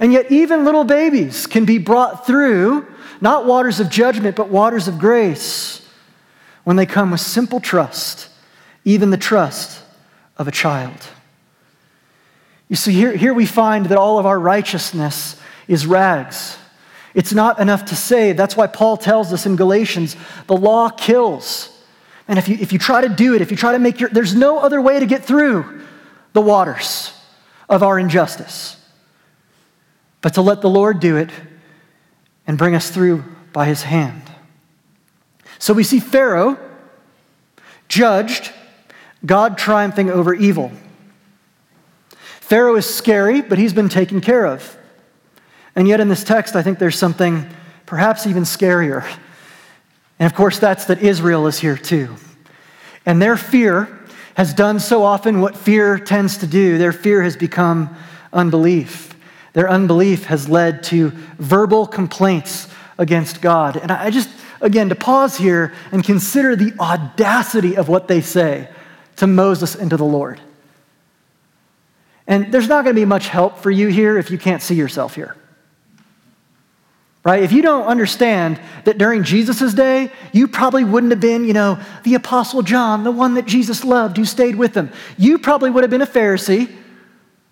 And 0.00 0.12
yet, 0.12 0.30
even 0.30 0.64
little 0.64 0.84
babies 0.84 1.46
can 1.46 1.64
be 1.64 1.78
brought 1.78 2.26
through 2.26 2.86
not 3.20 3.46
waters 3.46 3.80
of 3.80 3.88
judgment, 3.88 4.36
but 4.36 4.48
waters 4.48 4.88
of 4.88 4.98
grace 4.98 5.88
when 6.64 6.76
they 6.76 6.86
come 6.86 7.12
with 7.12 7.20
simple 7.20 7.60
trust, 7.60 8.28
even 8.84 9.10
the 9.10 9.16
trust 9.16 9.82
of 10.36 10.48
a 10.48 10.50
child. 10.50 11.06
You 12.68 12.76
see, 12.76 12.92
here, 12.92 13.16
here 13.16 13.32
we 13.32 13.46
find 13.46 13.86
that 13.86 13.98
all 13.98 14.18
of 14.18 14.26
our 14.26 14.38
righteousness 14.38 15.40
is 15.68 15.86
rags 15.86 16.58
it's 17.16 17.32
not 17.32 17.58
enough 17.58 17.86
to 17.86 17.96
save. 17.96 18.36
That's 18.36 18.58
why 18.58 18.66
Paul 18.66 18.98
tells 18.98 19.32
us 19.32 19.46
in 19.46 19.56
Galatians 19.56 20.16
the 20.48 20.56
law 20.56 20.90
kills. 20.90 21.72
And 22.28 22.38
if 22.38 22.46
you, 22.46 22.58
if 22.60 22.74
you 22.74 22.78
try 22.78 23.00
to 23.00 23.08
do 23.08 23.34
it, 23.34 23.40
if 23.40 23.50
you 23.50 23.56
try 23.56 23.72
to 23.72 23.78
make 23.78 24.00
your, 24.00 24.10
there's 24.10 24.34
no 24.34 24.58
other 24.58 24.82
way 24.82 25.00
to 25.00 25.06
get 25.06 25.24
through 25.24 25.80
the 26.34 26.42
waters 26.42 27.18
of 27.70 27.82
our 27.82 27.98
injustice 27.98 28.76
but 30.20 30.34
to 30.34 30.42
let 30.42 30.60
the 30.60 30.70
Lord 30.70 31.00
do 31.00 31.16
it 31.16 31.30
and 32.46 32.58
bring 32.58 32.74
us 32.74 32.90
through 32.90 33.24
by 33.52 33.66
his 33.66 33.82
hand. 33.82 34.22
So 35.58 35.72
we 35.72 35.84
see 35.84 36.00
Pharaoh 36.00 36.58
judged, 37.88 38.52
God 39.24 39.58
triumphing 39.58 40.10
over 40.10 40.34
evil. 40.34 40.72
Pharaoh 42.40 42.76
is 42.76 42.92
scary, 42.92 43.40
but 43.40 43.58
he's 43.58 43.72
been 43.72 43.88
taken 43.88 44.20
care 44.20 44.46
of. 44.46 44.76
And 45.74 45.88
yet, 45.88 46.00
in 46.00 46.08
this 46.08 46.24
text, 46.24 46.54
I 46.54 46.62
think 46.62 46.78
there's 46.78 46.98
something 46.98 47.48
perhaps 47.84 48.26
even 48.26 48.44
scarier. 48.44 49.04
And 50.18 50.30
of 50.30 50.34
course, 50.34 50.58
that's 50.58 50.84
that 50.86 51.02
Israel 51.02 51.46
is 51.46 51.58
here 51.58 51.76
too. 51.76 52.14
And 53.04 53.20
their 53.20 53.36
fear 53.36 54.04
has 54.36 54.54
done 54.54 54.80
so 54.80 55.02
often 55.02 55.40
what 55.40 55.56
fear 55.56 55.98
tends 55.98 56.38
to 56.38 56.46
do. 56.46 56.78
Their 56.78 56.92
fear 56.92 57.22
has 57.22 57.36
become 57.36 57.96
unbelief. 58.32 59.15
Their 59.56 59.70
unbelief 59.70 60.26
has 60.26 60.50
led 60.50 60.82
to 60.84 61.12
verbal 61.38 61.86
complaints 61.86 62.68
against 62.98 63.40
God. 63.40 63.78
And 63.78 63.90
I 63.90 64.10
just, 64.10 64.28
again, 64.60 64.90
to 64.90 64.94
pause 64.94 65.38
here 65.38 65.72
and 65.92 66.04
consider 66.04 66.56
the 66.56 66.74
audacity 66.78 67.74
of 67.74 67.88
what 67.88 68.06
they 68.06 68.20
say 68.20 68.68
to 69.16 69.26
Moses 69.26 69.74
and 69.74 69.88
to 69.88 69.96
the 69.96 70.04
Lord. 70.04 70.42
And 72.26 72.52
there's 72.52 72.68
not 72.68 72.84
going 72.84 72.94
to 72.94 73.00
be 73.00 73.06
much 73.06 73.28
help 73.28 73.56
for 73.60 73.70
you 73.70 73.86
here 73.88 74.18
if 74.18 74.30
you 74.30 74.36
can't 74.36 74.60
see 74.60 74.74
yourself 74.74 75.14
here 75.14 75.34
right? 77.24 77.42
If 77.42 77.50
you 77.50 77.60
don't 77.60 77.86
understand 77.86 78.60
that 78.84 78.98
during 78.98 79.24
Jesus' 79.24 79.74
day, 79.74 80.12
you 80.32 80.46
probably 80.46 80.84
wouldn't 80.84 81.10
have 81.10 81.18
been, 81.18 81.44
you 81.44 81.54
know, 81.54 81.80
the 82.04 82.14
Apostle 82.14 82.62
John, 82.62 83.02
the 83.02 83.10
one 83.10 83.34
that 83.34 83.46
Jesus 83.46 83.84
loved, 83.84 84.16
who 84.16 84.24
stayed 84.24 84.54
with 84.54 84.76
him. 84.76 84.92
You 85.18 85.40
probably 85.40 85.70
would 85.70 85.82
have 85.82 85.90
been 85.90 86.02
a 86.02 86.06
Pharisee, 86.06 86.72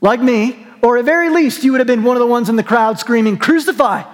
like 0.00 0.20
me, 0.20 0.64
or 0.84 0.98
at 0.98 1.04
very 1.04 1.30
least, 1.30 1.64
you 1.64 1.72
would 1.72 1.80
have 1.80 1.86
been 1.86 2.04
one 2.04 2.16
of 2.16 2.20
the 2.20 2.26
ones 2.26 2.48
in 2.48 2.56
the 2.56 2.62
crowd 2.62 2.98
screaming, 2.98 3.38
Crucify! 3.38 4.04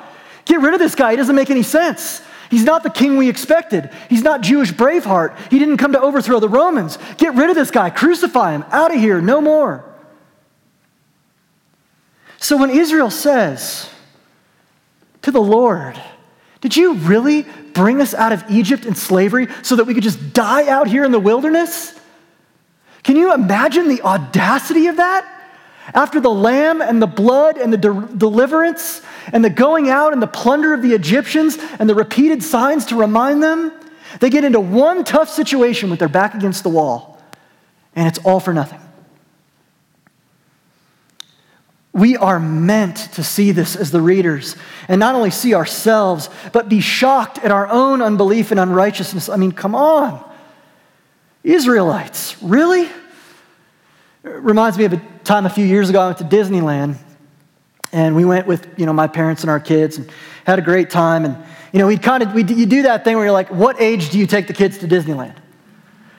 Get 0.44 0.61
rid 0.61 0.72
of 0.72 0.80
this 0.80 0.94
guy. 0.94 1.11
He 1.11 1.16
doesn't 1.16 1.37
make 1.37 1.50
any 1.50 1.62
sense. 1.62 2.22
He's 2.50 2.64
not 2.64 2.83
the 2.83 2.90
king 2.90 3.16
we 3.16 3.28
expected. 3.28 3.90
He's 4.09 4.22
not 4.22 4.40
Jewish 4.40 4.72
Braveheart. 4.72 5.37
He 5.50 5.59
didn't 5.59 5.76
come 5.76 5.92
to 5.92 6.00
overthrow 6.00 6.40
the 6.40 6.48
Romans. 6.48 6.98
Get 7.18 7.35
rid 7.35 7.50
of 7.50 7.56
this 7.56 7.70
guy. 7.70 7.90
Crucify 7.90 8.52
him. 8.52 8.64
Out 8.70 8.92
of 8.92 8.98
here. 8.98 9.20
No 9.20 9.40
more. 9.40 9.85
So 12.38 12.56
when 12.56 12.70
Israel 12.70 13.11
says, 13.11 13.90
to 15.22 15.30
the 15.30 15.40
Lord. 15.40 16.00
Did 16.61 16.76
you 16.76 16.94
really 16.94 17.42
bring 17.72 18.00
us 18.00 18.14
out 18.14 18.33
of 18.33 18.44
Egypt 18.50 18.85
in 18.85 18.94
slavery 18.94 19.48
so 19.62 19.76
that 19.76 19.85
we 19.85 19.94
could 19.94 20.02
just 20.02 20.33
die 20.33 20.68
out 20.68 20.88
here 20.88 21.04
in 21.04 21.12
the 21.12 21.20
wilderness? 21.20 21.98
Can 23.02 23.16
you 23.16 23.33
imagine 23.33 23.88
the 23.88 24.02
audacity 24.02 24.87
of 24.88 24.96
that? 24.96 25.39
After 25.94 26.20
the 26.20 26.31
lamb 26.31 26.81
and 26.81 27.00
the 27.03 27.07
blood 27.07 27.59
and 27.59 27.72
the 27.72 27.76
de- 27.76 28.09
deliverance 28.16 29.03
and 29.33 29.44
the 29.44 29.50
going 29.50 29.88
out 29.88 30.12
and 30.12 30.22
the 30.22 30.26
plunder 30.26 30.72
of 30.72 30.83
the 30.83 30.92
Egyptians 30.94 31.59
and 31.79 31.88
the 31.88 31.94
repeated 31.94 32.42
signs 32.42 32.87
to 32.87 32.96
remind 32.96 33.42
them, 33.42 33.72
they 34.20 34.31
get 34.31 34.44
into 34.44 34.61
one 34.61 35.05
tough 35.05 35.29
situation 35.29 35.90
with 35.90 35.98
their 35.98 36.09
back 36.09 36.35
against 36.35 36.62
the 36.62 36.68
wall, 36.68 37.22
and 37.94 38.09
it's 38.09 38.18
all 38.18 38.40
for 38.40 38.53
nothing. 38.53 38.81
We 41.92 42.16
are 42.16 42.38
meant 42.38 42.96
to 43.14 43.24
see 43.24 43.50
this 43.50 43.74
as 43.74 43.90
the 43.90 44.00
readers 44.00 44.55
and 44.87 45.00
not 45.00 45.16
only 45.16 45.31
see 45.31 45.55
ourselves, 45.55 46.31
but 46.53 46.68
be 46.68 46.81
shocked 46.81 47.38
at 47.38 47.50
our 47.50 47.66
own 47.66 48.00
unbelief 48.00 48.53
and 48.53 48.61
unrighteousness. 48.61 49.29
I 49.29 49.37
mean, 49.37 49.53
come 49.53 49.74
on. 49.74 50.24
Israelites, 51.42 52.40
really? 52.42 52.83
It 54.22 54.29
reminds 54.29 54.79
me 54.79 54.85
of 54.85 54.92
a 54.92 55.03
time 55.24 55.46
a 55.46 55.50
few 55.50 55.64
years 55.64 55.90
ago 55.90 56.00
I 56.00 56.06
went 56.06 56.18
to 56.18 56.24
Disneyland 56.24 56.96
and 57.92 58.14
we 58.14 58.24
went 58.24 58.46
with, 58.46 58.66
you 58.76 58.87
know, 58.87 58.92
my 58.92 59.06
parents 59.06 59.42
and 59.42 59.50
our 59.50 59.61
kids 59.61 59.98
and 59.98 60.11
had 60.44 60.59
a 60.59 60.62
great 60.62 60.90
time 60.90 61.24
and 61.24 61.37
you 61.72 61.78
know, 61.78 61.87
we'd 61.87 62.02
kind 62.02 62.22
of 62.22 62.35
we 62.35 62.42
you 62.44 62.66
do 62.66 62.83
that 62.83 63.04
thing 63.04 63.16
where 63.16 63.24
you're 63.24 63.33
like, 63.33 63.50
what 63.50 63.80
age 63.80 64.11
do 64.11 64.18
you 64.18 64.26
take 64.26 64.46
the 64.46 64.52
kids 64.52 64.78
to 64.78 64.88
Disneyland? 64.88 65.37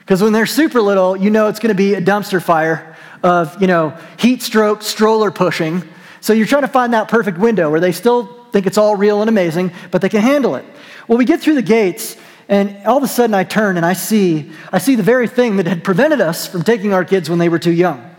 Because 0.00 0.22
when 0.22 0.32
they're 0.32 0.46
super 0.46 0.80
little, 0.80 1.16
you 1.16 1.30
know 1.30 1.48
it's 1.48 1.58
going 1.58 1.68
to 1.68 1.74
be 1.74 1.94
a 1.94 2.00
dumpster 2.00 2.42
fire 2.42 2.96
of, 3.22 3.60
you 3.60 3.66
know, 3.66 3.96
heat 4.18 4.42
stroke, 4.42 4.82
stroller 4.82 5.30
pushing. 5.30 5.82
So 6.20 6.32
you're 6.32 6.46
trying 6.46 6.62
to 6.62 6.68
find 6.68 6.94
that 6.94 7.08
perfect 7.08 7.38
window 7.38 7.70
where 7.70 7.80
they 7.80 7.92
still 7.92 8.44
think 8.50 8.66
it's 8.66 8.78
all 8.78 8.96
real 8.96 9.20
and 9.20 9.28
amazing, 9.28 9.72
but 9.90 10.00
they 10.00 10.08
can 10.08 10.20
handle 10.20 10.54
it. 10.56 10.64
Well, 11.06 11.18
we 11.18 11.24
get 11.24 11.40
through 11.40 11.54
the 11.54 11.62
gates, 11.62 12.16
and 12.48 12.86
all 12.86 12.96
of 12.96 13.02
a 13.02 13.08
sudden 13.08 13.34
I 13.34 13.44
turn 13.44 13.76
and 13.76 13.86
I 13.86 13.92
see, 13.92 14.52
I 14.72 14.78
see 14.78 14.94
the 14.94 15.02
very 15.02 15.28
thing 15.28 15.56
that 15.56 15.66
had 15.66 15.84
prevented 15.84 16.20
us 16.20 16.46
from 16.46 16.62
taking 16.62 16.92
our 16.92 17.04
kids 17.04 17.30
when 17.30 17.38
they 17.38 17.48
were 17.48 17.58
too 17.58 17.72
young. 17.72 18.11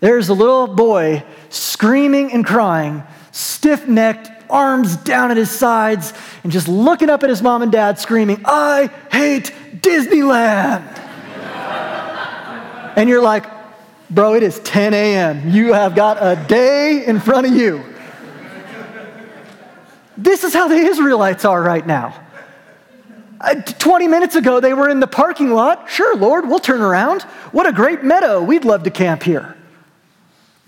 There's 0.00 0.28
a 0.28 0.34
little 0.34 0.66
boy 0.68 1.24
screaming 1.48 2.32
and 2.32 2.44
crying, 2.44 3.02
stiff 3.32 3.88
necked, 3.88 4.30
arms 4.50 4.96
down 4.96 5.30
at 5.30 5.36
his 5.36 5.50
sides, 5.50 6.12
and 6.42 6.52
just 6.52 6.68
looking 6.68 7.10
up 7.10 7.22
at 7.22 7.30
his 7.30 7.42
mom 7.42 7.62
and 7.62 7.72
dad, 7.72 7.98
screaming, 7.98 8.42
I 8.44 8.90
hate 9.10 9.52
Disneyland. 9.80 10.86
and 12.96 13.08
you're 13.08 13.22
like, 13.22 13.44
Bro, 14.10 14.34
it 14.34 14.42
is 14.42 14.58
10 14.60 14.94
a.m. 14.94 15.50
You 15.50 15.74
have 15.74 15.94
got 15.94 16.16
a 16.18 16.42
day 16.48 17.04
in 17.04 17.20
front 17.20 17.46
of 17.46 17.52
you. 17.54 17.84
This 20.16 20.44
is 20.44 20.54
how 20.54 20.66
the 20.66 20.76
Israelites 20.76 21.44
are 21.44 21.62
right 21.62 21.86
now. 21.86 22.18
Uh, 23.38 23.54
20 23.54 24.08
minutes 24.08 24.34
ago, 24.34 24.60
they 24.60 24.72
were 24.72 24.88
in 24.88 24.98
the 24.98 25.06
parking 25.06 25.52
lot. 25.52 25.90
Sure, 25.90 26.16
Lord, 26.16 26.48
we'll 26.48 26.58
turn 26.58 26.80
around. 26.80 27.22
What 27.52 27.66
a 27.66 27.72
great 27.72 28.02
meadow. 28.02 28.42
We'd 28.42 28.64
love 28.64 28.82
to 28.84 28.90
camp 28.90 29.22
here. 29.22 29.57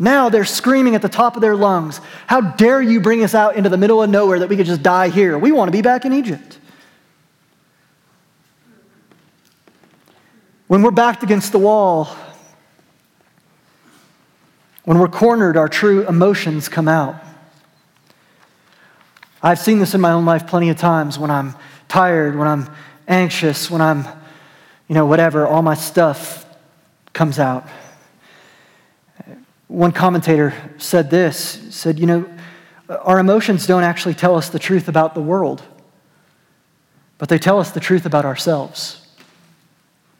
Now 0.00 0.30
they're 0.30 0.46
screaming 0.46 0.94
at 0.94 1.02
the 1.02 1.10
top 1.10 1.36
of 1.36 1.42
their 1.42 1.54
lungs, 1.54 2.00
How 2.26 2.40
dare 2.40 2.80
you 2.80 3.00
bring 3.00 3.22
us 3.22 3.34
out 3.34 3.54
into 3.54 3.68
the 3.68 3.76
middle 3.76 4.02
of 4.02 4.08
nowhere 4.08 4.38
that 4.38 4.48
we 4.48 4.56
could 4.56 4.64
just 4.64 4.82
die 4.82 5.10
here? 5.10 5.38
We 5.38 5.52
want 5.52 5.68
to 5.68 5.72
be 5.72 5.82
back 5.82 6.06
in 6.06 6.14
Egypt. 6.14 6.58
When 10.68 10.80
we're 10.80 10.90
backed 10.90 11.22
against 11.22 11.52
the 11.52 11.58
wall, 11.58 12.08
when 14.84 14.98
we're 14.98 15.08
cornered, 15.08 15.58
our 15.58 15.68
true 15.68 16.08
emotions 16.08 16.70
come 16.70 16.88
out. 16.88 17.22
I've 19.42 19.58
seen 19.58 19.80
this 19.80 19.94
in 19.94 20.00
my 20.00 20.12
own 20.12 20.24
life 20.24 20.46
plenty 20.46 20.70
of 20.70 20.78
times 20.78 21.18
when 21.18 21.30
I'm 21.30 21.54
tired, 21.88 22.36
when 22.36 22.48
I'm 22.48 22.70
anxious, 23.06 23.70
when 23.70 23.82
I'm, 23.82 24.06
you 24.88 24.94
know, 24.94 25.04
whatever, 25.04 25.46
all 25.46 25.60
my 25.60 25.74
stuff 25.74 26.46
comes 27.12 27.38
out. 27.38 27.68
One 29.70 29.92
commentator 29.92 30.52
said 30.78 31.10
this 31.10 31.36
said, 31.70 32.00
you 32.00 32.06
know, 32.06 32.28
our 32.88 33.20
emotions 33.20 33.68
don't 33.68 33.84
actually 33.84 34.14
tell 34.14 34.34
us 34.34 34.48
the 34.48 34.58
truth 34.58 34.88
about 34.88 35.14
the 35.14 35.22
world, 35.22 35.62
but 37.18 37.28
they 37.28 37.38
tell 37.38 37.60
us 37.60 37.70
the 37.70 37.78
truth 37.78 38.04
about 38.04 38.24
ourselves. 38.24 39.06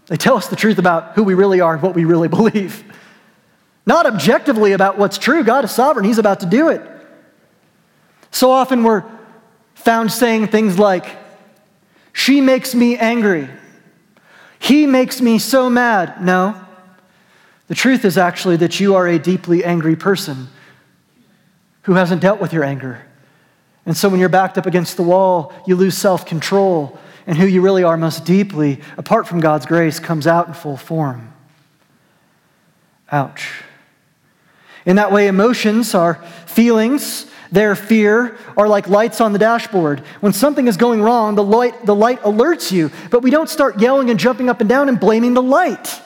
They 0.06 0.16
tell 0.16 0.36
us 0.36 0.46
the 0.46 0.54
truth 0.54 0.78
about 0.78 1.14
who 1.14 1.24
we 1.24 1.34
really 1.34 1.60
are 1.60 1.72
and 1.72 1.82
what 1.82 1.96
we 1.96 2.04
really 2.04 2.28
believe. 2.38 2.84
Not 3.84 4.06
objectively 4.06 4.70
about 4.70 4.98
what's 4.98 5.18
true. 5.18 5.42
God 5.42 5.64
is 5.64 5.72
sovereign, 5.72 6.06
He's 6.06 6.18
about 6.18 6.38
to 6.40 6.46
do 6.46 6.68
it. 6.68 6.80
So 8.30 8.52
often 8.52 8.84
we're 8.84 9.02
found 9.74 10.12
saying 10.12 10.46
things 10.46 10.78
like, 10.78 11.06
She 12.12 12.40
makes 12.40 12.72
me 12.72 12.96
angry. 12.96 13.50
He 14.60 14.86
makes 14.86 15.20
me 15.20 15.40
so 15.40 15.68
mad. 15.68 16.22
No. 16.22 16.68
The 17.70 17.76
truth 17.76 18.04
is 18.04 18.18
actually 18.18 18.56
that 18.56 18.80
you 18.80 18.96
are 18.96 19.06
a 19.06 19.16
deeply 19.16 19.64
angry 19.64 19.94
person 19.94 20.48
who 21.82 21.92
hasn't 21.94 22.20
dealt 22.20 22.40
with 22.40 22.52
your 22.52 22.64
anger. 22.64 23.06
And 23.86 23.96
so 23.96 24.08
when 24.08 24.18
you're 24.18 24.28
backed 24.28 24.58
up 24.58 24.66
against 24.66 24.96
the 24.96 25.04
wall, 25.04 25.52
you 25.68 25.76
lose 25.76 25.96
self 25.96 26.26
control, 26.26 26.98
and 27.28 27.38
who 27.38 27.46
you 27.46 27.60
really 27.60 27.84
are 27.84 27.96
most 27.96 28.24
deeply, 28.24 28.80
apart 28.98 29.28
from 29.28 29.38
God's 29.38 29.66
grace, 29.66 30.00
comes 30.00 30.26
out 30.26 30.48
in 30.48 30.54
full 30.54 30.76
form. 30.76 31.32
Ouch. 33.12 33.62
In 34.84 34.96
that 34.96 35.12
way, 35.12 35.28
emotions 35.28 35.94
are 35.94 36.16
feelings, 36.46 37.26
their 37.52 37.76
fear 37.76 38.36
are 38.56 38.66
like 38.66 38.88
lights 38.88 39.20
on 39.20 39.32
the 39.32 39.38
dashboard. 39.38 40.00
When 40.18 40.32
something 40.32 40.66
is 40.66 40.76
going 40.76 41.02
wrong, 41.02 41.36
the 41.36 41.44
light, 41.44 41.86
the 41.86 41.94
light 41.94 42.20
alerts 42.22 42.72
you, 42.72 42.90
but 43.12 43.22
we 43.22 43.30
don't 43.30 43.48
start 43.48 43.80
yelling 43.80 44.10
and 44.10 44.18
jumping 44.18 44.48
up 44.48 44.60
and 44.60 44.68
down 44.68 44.88
and 44.88 44.98
blaming 44.98 45.34
the 45.34 45.42
light. 45.42 46.02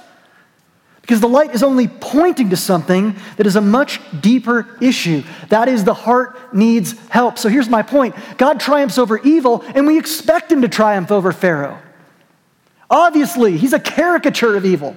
Because 1.05 1.21
the 1.21 1.29
light 1.29 1.55
is 1.55 1.63
only 1.63 1.87
pointing 1.87 2.49
to 2.49 2.57
something 2.57 3.15
that 3.37 3.47
is 3.47 3.57
a 3.57 3.61
much 3.61 4.01
deeper 4.23 4.75
issue. 4.81 5.23
That 5.51 5.69
is, 5.69 5.85
the 5.85 5.93
heart 5.93 6.55
needs 6.55 6.93
help. 7.09 7.37
So 7.37 7.51
here's 7.51 7.69
my 7.69 7.83
point 7.83 8.15
God 8.39 8.59
triumphs 8.59 8.97
over 8.97 9.19
evil, 9.19 9.63
and 9.75 9.87
we 9.87 9.99
expect 9.99 10.51
him 10.51 10.63
to 10.63 10.69
triumph 10.69 11.13
over 11.13 11.31
Pharaoh. 11.31 11.79
Obviously, 12.89 13.59
he's 13.59 13.75
a 13.75 13.79
caricature 13.79 14.57
of 14.57 14.65
evil. 14.65 14.97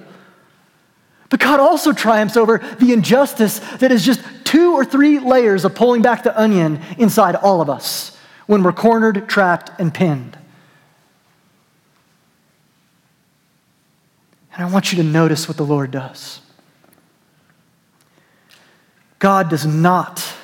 But 1.28 1.40
God 1.40 1.60
also 1.60 1.92
triumphs 1.92 2.38
over 2.38 2.56
the 2.80 2.94
injustice 2.94 3.58
that 3.76 3.92
is 3.92 4.02
just 4.02 4.22
two 4.44 4.72
or 4.72 4.86
three 4.86 5.18
layers 5.18 5.66
of 5.66 5.74
pulling 5.74 6.00
back 6.00 6.22
the 6.22 6.40
onion 6.40 6.80
inside 6.96 7.36
all 7.36 7.60
of 7.60 7.68
us 7.68 8.16
when 8.46 8.62
we're 8.62 8.72
cornered, 8.72 9.28
trapped, 9.28 9.70
and 9.78 9.92
pinned. 9.92 10.37
And 14.58 14.66
I 14.66 14.70
want 14.70 14.90
you 14.90 14.96
to 14.98 15.04
notice 15.04 15.46
what 15.46 15.56
the 15.56 15.64
Lord 15.64 15.92
does. 15.92 16.40
God 19.20 19.48
does 19.48 19.64
not 19.64 20.34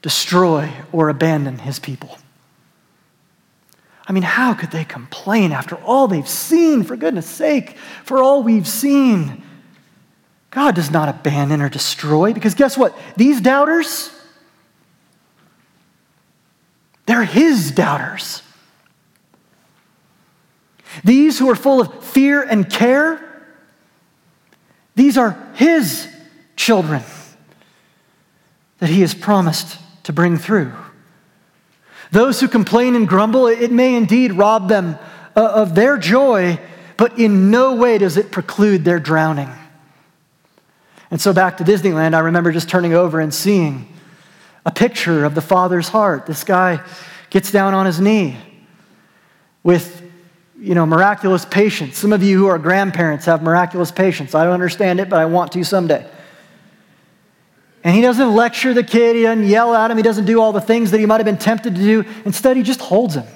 destroy 0.00 0.72
or 0.92 1.10
abandon 1.10 1.58
his 1.58 1.78
people. 1.78 2.16
I 4.08 4.12
mean, 4.12 4.22
how 4.22 4.54
could 4.54 4.70
they 4.70 4.84
complain 4.84 5.52
after 5.52 5.76
all 5.76 6.08
they've 6.08 6.26
seen, 6.26 6.82
for 6.84 6.96
goodness 6.96 7.26
sake, 7.26 7.76
for 8.02 8.22
all 8.22 8.42
we've 8.42 8.66
seen? 8.66 9.42
God 10.50 10.74
does 10.74 10.90
not 10.90 11.10
abandon 11.10 11.60
or 11.60 11.68
destroy 11.68 12.32
because 12.32 12.54
guess 12.54 12.78
what? 12.78 12.96
These 13.16 13.42
doubters, 13.42 14.10
they're 17.04 17.24
His 17.24 17.70
doubters. 17.70 18.41
These 21.04 21.38
who 21.38 21.50
are 21.50 21.54
full 21.54 21.80
of 21.80 22.04
fear 22.04 22.42
and 22.42 22.68
care, 22.68 23.20
these 24.94 25.16
are 25.16 25.36
His 25.54 26.08
children 26.56 27.02
that 28.78 28.90
He 28.90 29.00
has 29.00 29.14
promised 29.14 29.78
to 30.04 30.12
bring 30.12 30.36
through. 30.36 30.72
Those 32.10 32.40
who 32.40 32.48
complain 32.48 32.94
and 32.94 33.08
grumble, 33.08 33.46
it 33.46 33.72
may 33.72 33.94
indeed 33.94 34.32
rob 34.32 34.68
them 34.68 34.98
uh, 35.34 35.40
of 35.40 35.74
their 35.74 35.96
joy, 35.96 36.58
but 36.96 37.18
in 37.18 37.50
no 37.50 37.74
way 37.74 37.96
does 37.98 38.16
it 38.16 38.30
preclude 38.30 38.84
their 38.84 39.00
drowning. 39.00 39.50
And 41.10 41.20
so 41.20 41.32
back 41.32 41.58
to 41.58 41.64
Disneyland, 41.64 42.14
I 42.14 42.20
remember 42.20 42.52
just 42.52 42.68
turning 42.68 42.92
over 42.94 43.20
and 43.20 43.32
seeing 43.32 43.88
a 44.64 44.70
picture 44.70 45.24
of 45.24 45.34
the 45.34 45.40
Father's 45.40 45.88
heart. 45.88 46.26
This 46.26 46.44
guy 46.44 46.82
gets 47.30 47.50
down 47.50 47.74
on 47.74 47.86
his 47.86 48.00
knee 48.00 48.36
with, 49.62 50.01
you 50.62 50.76
know, 50.76 50.86
miraculous 50.86 51.44
patience. 51.44 51.98
Some 51.98 52.12
of 52.12 52.22
you 52.22 52.38
who 52.38 52.46
are 52.46 52.56
grandparents 52.56 53.26
have 53.26 53.42
miraculous 53.42 53.90
patience. 53.90 54.32
I 54.32 54.44
don't 54.44 54.52
understand 54.52 55.00
it, 55.00 55.08
but 55.08 55.18
I 55.18 55.24
want 55.24 55.50
to 55.52 55.64
someday. 55.64 56.08
And 57.82 57.96
he 57.96 58.00
doesn't 58.00 58.32
lecture 58.32 58.72
the 58.72 58.84
kid, 58.84 59.16
he 59.16 59.22
doesn't 59.22 59.48
yell 59.48 59.74
at 59.74 59.90
him, 59.90 59.96
he 59.96 60.04
doesn't 60.04 60.24
do 60.24 60.40
all 60.40 60.52
the 60.52 60.60
things 60.60 60.92
that 60.92 61.00
he 61.00 61.06
might 61.06 61.16
have 61.16 61.24
been 61.24 61.36
tempted 61.36 61.74
to 61.74 61.80
do. 61.80 62.04
Instead, 62.24 62.56
he 62.56 62.62
just 62.62 62.80
holds 62.80 63.16
him. 63.16 63.26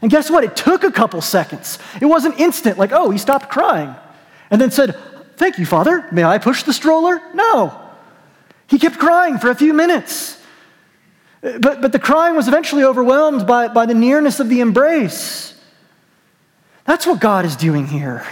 And 0.00 0.08
guess 0.08 0.30
what? 0.30 0.44
It 0.44 0.54
took 0.54 0.84
a 0.84 0.92
couple 0.92 1.20
seconds. 1.20 1.80
It 2.00 2.06
wasn't 2.06 2.38
instant, 2.38 2.78
like, 2.78 2.92
oh, 2.92 3.10
he 3.10 3.18
stopped 3.18 3.50
crying. 3.50 3.92
And 4.50 4.60
then 4.60 4.70
said, 4.70 4.96
Thank 5.36 5.58
you, 5.58 5.66
Father. 5.66 6.06
May 6.12 6.22
I 6.22 6.38
push 6.38 6.62
the 6.62 6.72
stroller? 6.72 7.20
No. 7.34 7.76
He 8.68 8.78
kept 8.78 8.98
crying 8.98 9.38
for 9.38 9.50
a 9.50 9.54
few 9.56 9.72
minutes. 9.72 10.40
But, 11.40 11.80
but 11.80 11.90
the 11.90 11.98
crying 11.98 12.36
was 12.36 12.46
eventually 12.46 12.84
overwhelmed 12.84 13.48
by, 13.48 13.66
by 13.66 13.86
the 13.86 13.94
nearness 13.94 14.38
of 14.38 14.48
the 14.48 14.60
embrace. 14.60 15.51
That's 16.84 17.06
what 17.06 17.20
God 17.20 17.44
is 17.44 17.56
doing 17.56 17.86
here. 17.86 18.26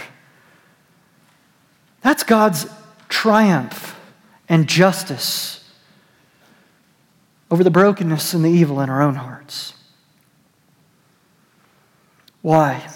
That's 2.01 2.23
God's 2.23 2.67
triumph 3.09 3.97
and 4.49 4.67
justice 4.67 5.63
over 7.49 7.63
the 7.63 7.71
brokenness 7.71 8.33
and 8.33 8.43
the 8.43 8.49
evil 8.49 8.81
in 8.81 8.89
our 8.89 9.01
own 9.01 9.15
hearts. 9.15 9.73
Why? 12.41 12.87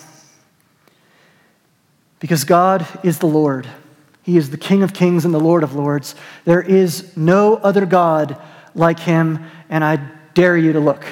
Because 2.20 2.44
God 2.44 2.88
is 3.04 3.20
the 3.20 3.28
Lord. 3.28 3.68
He 4.24 4.38
is 4.38 4.50
the 4.50 4.58
King 4.58 4.82
of 4.82 4.94
kings 4.94 5.24
and 5.24 5.34
the 5.34 5.40
Lord 5.40 5.62
of 5.62 5.76
lords. 5.76 6.16
There 6.46 6.62
is 6.62 7.16
no 7.16 7.58
other 7.58 7.86
God 7.86 8.42
like 8.74 9.00
him, 9.00 9.46
and 9.70 9.84
I 9.84 9.98
dare 10.34 10.58
you 10.58 10.74
to 10.74 10.80
look. 10.80 11.06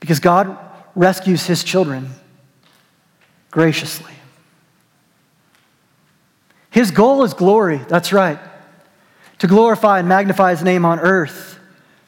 Because 0.00 0.20
God 0.20 0.56
rescues 0.94 1.46
his 1.46 1.64
children 1.64 2.10
graciously. 3.58 4.12
His 6.70 6.92
goal 6.92 7.24
is 7.24 7.34
glory, 7.34 7.78
that's 7.88 8.12
right, 8.12 8.38
to 9.40 9.48
glorify 9.48 9.98
and 9.98 10.08
magnify 10.08 10.50
his 10.52 10.62
name 10.62 10.84
on 10.84 11.00
earth. 11.00 11.58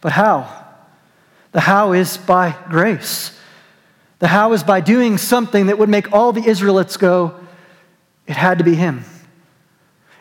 But 0.00 0.12
how? 0.12 0.48
The 1.50 1.58
how 1.58 1.92
is 1.92 2.18
by 2.18 2.54
grace. 2.68 3.36
The 4.20 4.28
how 4.28 4.52
is 4.52 4.62
by 4.62 4.80
doing 4.80 5.18
something 5.18 5.66
that 5.66 5.76
would 5.76 5.88
make 5.88 6.12
all 6.12 6.32
the 6.32 6.48
Israelites 6.48 6.96
go, 6.96 7.34
it 8.28 8.36
had 8.36 8.58
to 8.58 8.64
be 8.64 8.76
him. 8.76 9.04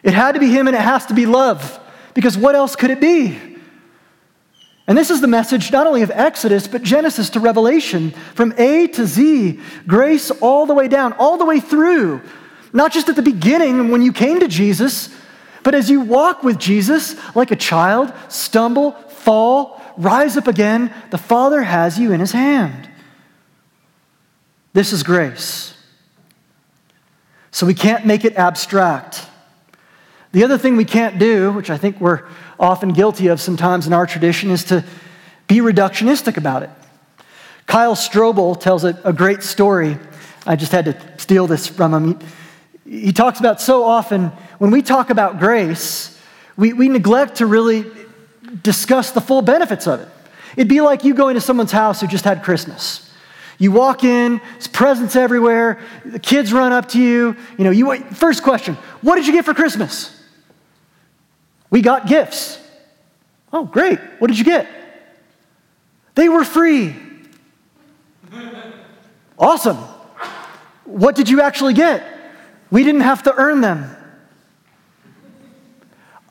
It 0.01 0.15
had 0.15 0.31
to 0.31 0.39
be 0.39 0.49
him 0.49 0.65
and 0.65 0.75
it 0.75 0.81
has 0.81 1.05
to 1.05 1.13
be 1.13 1.27
love. 1.27 1.79
Because 2.15 2.35
what 2.39 2.55
else 2.55 2.75
could 2.75 2.89
it 2.89 2.99
be? 2.99 3.37
And 4.89 4.97
this 4.97 5.11
is 5.11 5.21
the 5.21 5.27
message 5.27 5.71
not 5.71 5.85
only 5.85 6.01
of 6.01 6.09
Exodus, 6.09 6.67
but 6.67 6.81
Genesis 6.81 7.29
to 7.29 7.39
Revelation, 7.39 8.09
from 8.33 8.55
A 8.57 8.87
to 8.87 9.05
Z, 9.05 9.59
grace 9.85 10.31
all 10.31 10.65
the 10.65 10.73
way 10.73 10.87
down, 10.87 11.13
all 11.13 11.37
the 11.37 11.45
way 11.45 11.59
through. 11.59 12.21
Not 12.73 12.91
just 12.91 13.07
at 13.07 13.15
the 13.15 13.21
beginning 13.21 13.91
when 13.91 14.01
you 14.01 14.11
came 14.11 14.39
to 14.39 14.47
Jesus, 14.47 15.15
but 15.61 15.75
as 15.75 15.91
you 15.91 16.01
walk 16.01 16.41
with 16.41 16.57
Jesus 16.57 17.15
like 17.35 17.51
a 17.51 17.55
child, 17.55 18.11
stumble, 18.29 18.93
fall, 18.93 19.79
rise 19.95 20.35
up 20.37 20.47
again, 20.47 20.91
the 21.11 21.19
Father 21.19 21.61
has 21.61 21.99
you 21.99 22.11
in 22.11 22.19
his 22.19 22.31
hand. 22.31 22.89
This 24.73 24.91
is 24.91 25.03
grace. 25.03 25.75
So 27.51 27.67
we 27.67 27.75
can't 27.75 28.07
make 28.07 28.25
it 28.25 28.37
abstract. 28.37 29.23
The 30.31 30.43
other 30.43 30.57
thing 30.57 30.77
we 30.77 30.85
can't 30.85 31.19
do, 31.19 31.51
which 31.51 31.69
I 31.69 31.77
think 31.77 32.01
we're 32.01 32.27
often 32.59 32.93
guilty 32.93 33.27
of 33.27 33.39
sometimes 33.39 33.87
in 33.87 33.93
our 33.93 34.05
tradition, 34.05 34.51
is 34.51 34.65
to 34.65 34.83
be 35.47 35.59
reductionistic 35.59 36.37
about 36.37 36.63
it. 36.63 36.69
Kyle 37.65 37.95
Strobel 37.95 38.59
tells 38.59 38.83
a, 38.83 38.99
a 39.03 39.13
great 39.13 39.43
story. 39.43 39.97
I 40.45 40.55
just 40.55 40.71
had 40.71 40.85
to 40.85 40.97
steal 41.17 41.47
this 41.47 41.67
from 41.67 41.93
him. 41.93 42.19
He, 42.85 43.01
he 43.05 43.13
talks 43.13 43.39
about 43.39 43.61
so 43.61 43.83
often 43.83 44.31
when 44.57 44.71
we 44.71 44.81
talk 44.81 45.09
about 45.09 45.39
grace, 45.39 46.19
we, 46.57 46.73
we 46.73 46.89
neglect 46.89 47.37
to 47.37 47.45
really 47.45 47.85
discuss 48.61 49.11
the 49.11 49.21
full 49.21 49.41
benefits 49.41 49.87
of 49.87 50.01
it. 50.01 50.07
It'd 50.57 50.67
be 50.67 50.81
like 50.81 51.03
you 51.03 51.13
going 51.13 51.35
to 51.35 51.41
someone's 51.41 51.71
house 51.71 52.01
who 52.01 52.07
just 52.07 52.25
had 52.25 52.43
Christmas. 52.43 53.09
You 53.57 53.71
walk 53.71 54.03
in, 54.03 54.41
there's 54.53 54.67
presents 54.67 55.15
everywhere, 55.15 55.79
the 56.05 56.19
kids 56.19 56.51
run 56.51 56.71
up 56.71 56.89
to 56.89 57.01
you. 57.01 57.35
You 57.57 57.65
know, 57.65 57.71
you 57.71 57.99
first 58.13 58.41
question, 58.41 58.75
what 59.01 59.15
did 59.15 59.27
you 59.27 59.33
get 59.33 59.45
for 59.45 59.53
Christmas? 59.53 60.18
We 61.69 61.81
got 61.81 62.07
gifts. 62.07 62.59
Oh, 63.51 63.65
great. 63.65 63.99
What 64.19 64.27
did 64.27 64.37
you 64.39 64.45
get? 64.45 64.67
They 66.15 66.29
were 66.29 66.43
free. 66.43 66.95
Awesome. 69.37 69.77
What 70.85 71.15
did 71.15 71.29
you 71.29 71.41
actually 71.41 71.73
get? 71.73 72.03
We 72.71 72.83
didn't 72.83 73.01
have 73.01 73.23
to 73.23 73.33
earn 73.33 73.61
them. 73.61 73.95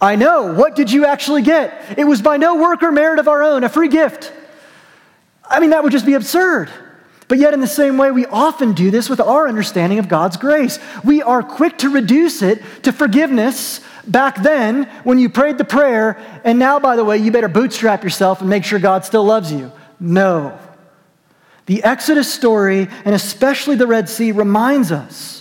I 0.00 0.16
know. 0.16 0.52
What 0.52 0.76
did 0.76 0.92
you 0.92 1.06
actually 1.06 1.42
get? 1.42 1.98
It 1.98 2.04
was 2.04 2.22
by 2.22 2.36
no 2.36 2.56
work 2.56 2.82
or 2.82 2.92
merit 2.92 3.18
of 3.18 3.26
our 3.26 3.42
own, 3.42 3.64
a 3.64 3.68
free 3.68 3.88
gift. 3.88 4.32
I 5.48 5.60
mean, 5.60 5.70
that 5.70 5.82
would 5.82 5.92
just 5.92 6.06
be 6.06 6.14
absurd. 6.14 6.70
But 7.28 7.38
yet, 7.38 7.52
in 7.52 7.60
the 7.60 7.66
same 7.66 7.98
way, 7.98 8.10
we 8.10 8.24
often 8.26 8.72
do 8.72 8.90
this 8.90 9.10
with 9.10 9.20
our 9.20 9.46
understanding 9.46 9.98
of 9.98 10.08
God's 10.08 10.38
grace. 10.38 10.78
We 11.04 11.22
are 11.22 11.42
quick 11.42 11.76
to 11.78 11.90
reduce 11.90 12.40
it 12.40 12.62
to 12.84 12.92
forgiveness 12.92 13.80
back 14.06 14.42
then 14.42 14.84
when 15.04 15.18
you 15.18 15.28
prayed 15.28 15.58
the 15.58 15.64
prayer, 15.64 16.18
and 16.42 16.58
now, 16.58 16.80
by 16.80 16.96
the 16.96 17.04
way, 17.04 17.18
you 17.18 17.30
better 17.30 17.48
bootstrap 17.48 18.02
yourself 18.02 18.40
and 18.40 18.48
make 18.48 18.64
sure 18.64 18.78
God 18.78 19.04
still 19.04 19.24
loves 19.24 19.52
you. 19.52 19.70
No. 20.00 20.58
The 21.66 21.84
Exodus 21.84 22.32
story, 22.32 22.88
and 23.04 23.14
especially 23.14 23.76
the 23.76 23.86
Red 23.86 24.08
Sea, 24.08 24.32
reminds 24.32 24.90
us 24.90 25.37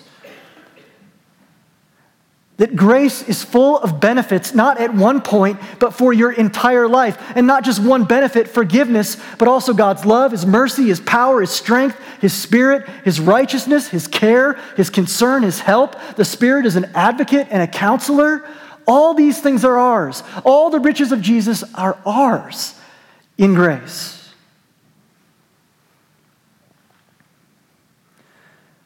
that 2.57 2.75
grace 2.75 3.21
is 3.21 3.43
full 3.43 3.77
of 3.79 3.99
benefits, 3.99 4.55
not 4.55 4.79
at 4.79 4.93
one 4.93 5.21
point, 5.21 5.59
but 5.79 5.93
for 5.93 6.11
your 6.11 6.31
entire 6.31 6.87
life. 6.87 7.21
And 7.35 7.45
not 7.45 7.63
just 7.63 7.81
one 7.81 8.03
benefit, 8.03 8.47
forgiveness, 8.47 9.17
but 9.37 9.47
also 9.47 9.73
God's 9.73 10.05
love, 10.05 10.31
His 10.31 10.45
mercy, 10.45 10.87
His 10.87 10.99
power, 10.99 11.41
His 11.41 11.51
strength, 11.51 11.99
His 12.19 12.33
spirit, 12.33 12.89
His 13.03 13.19
righteousness, 13.19 13.89
His 13.89 14.07
care, 14.07 14.53
His 14.75 14.89
concern, 14.89 15.43
His 15.43 15.59
help. 15.59 15.95
The 16.15 16.25
Spirit 16.25 16.65
is 16.65 16.75
an 16.75 16.85
advocate 16.95 17.47
and 17.51 17.61
a 17.61 17.67
counselor. 17.67 18.47
All 18.87 19.13
these 19.13 19.39
things 19.39 19.63
are 19.63 19.77
ours. 19.77 20.23
All 20.43 20.71
the 20.71 20.79
riches 20.79 21.11
of 21.11 21.21
Jesus 21.21 21.63
are 21.75 21.99
ours 22.05 22.73
in 23.37 23.53
grace. 23.53 24.33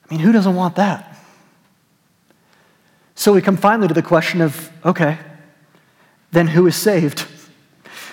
I 0.10 0.16
mean, 0.16 0.20
who 0.20 0.34
doesn't 0.34 0.56
want 0.56 0.76
that? 0.76 1.11
So 3.22 3.34
we 3.34 3.42
come 3.44 3.56
finally 3.56 3.88
to 3.88 3.94
the 3.94 4.02
question 4.02 4.42
of 4.42 4.72
okay, 4.84 5.20
then 6.32 6.48
who 6.48 6.66
is 6.66 6.76
saved? 6.76 7.28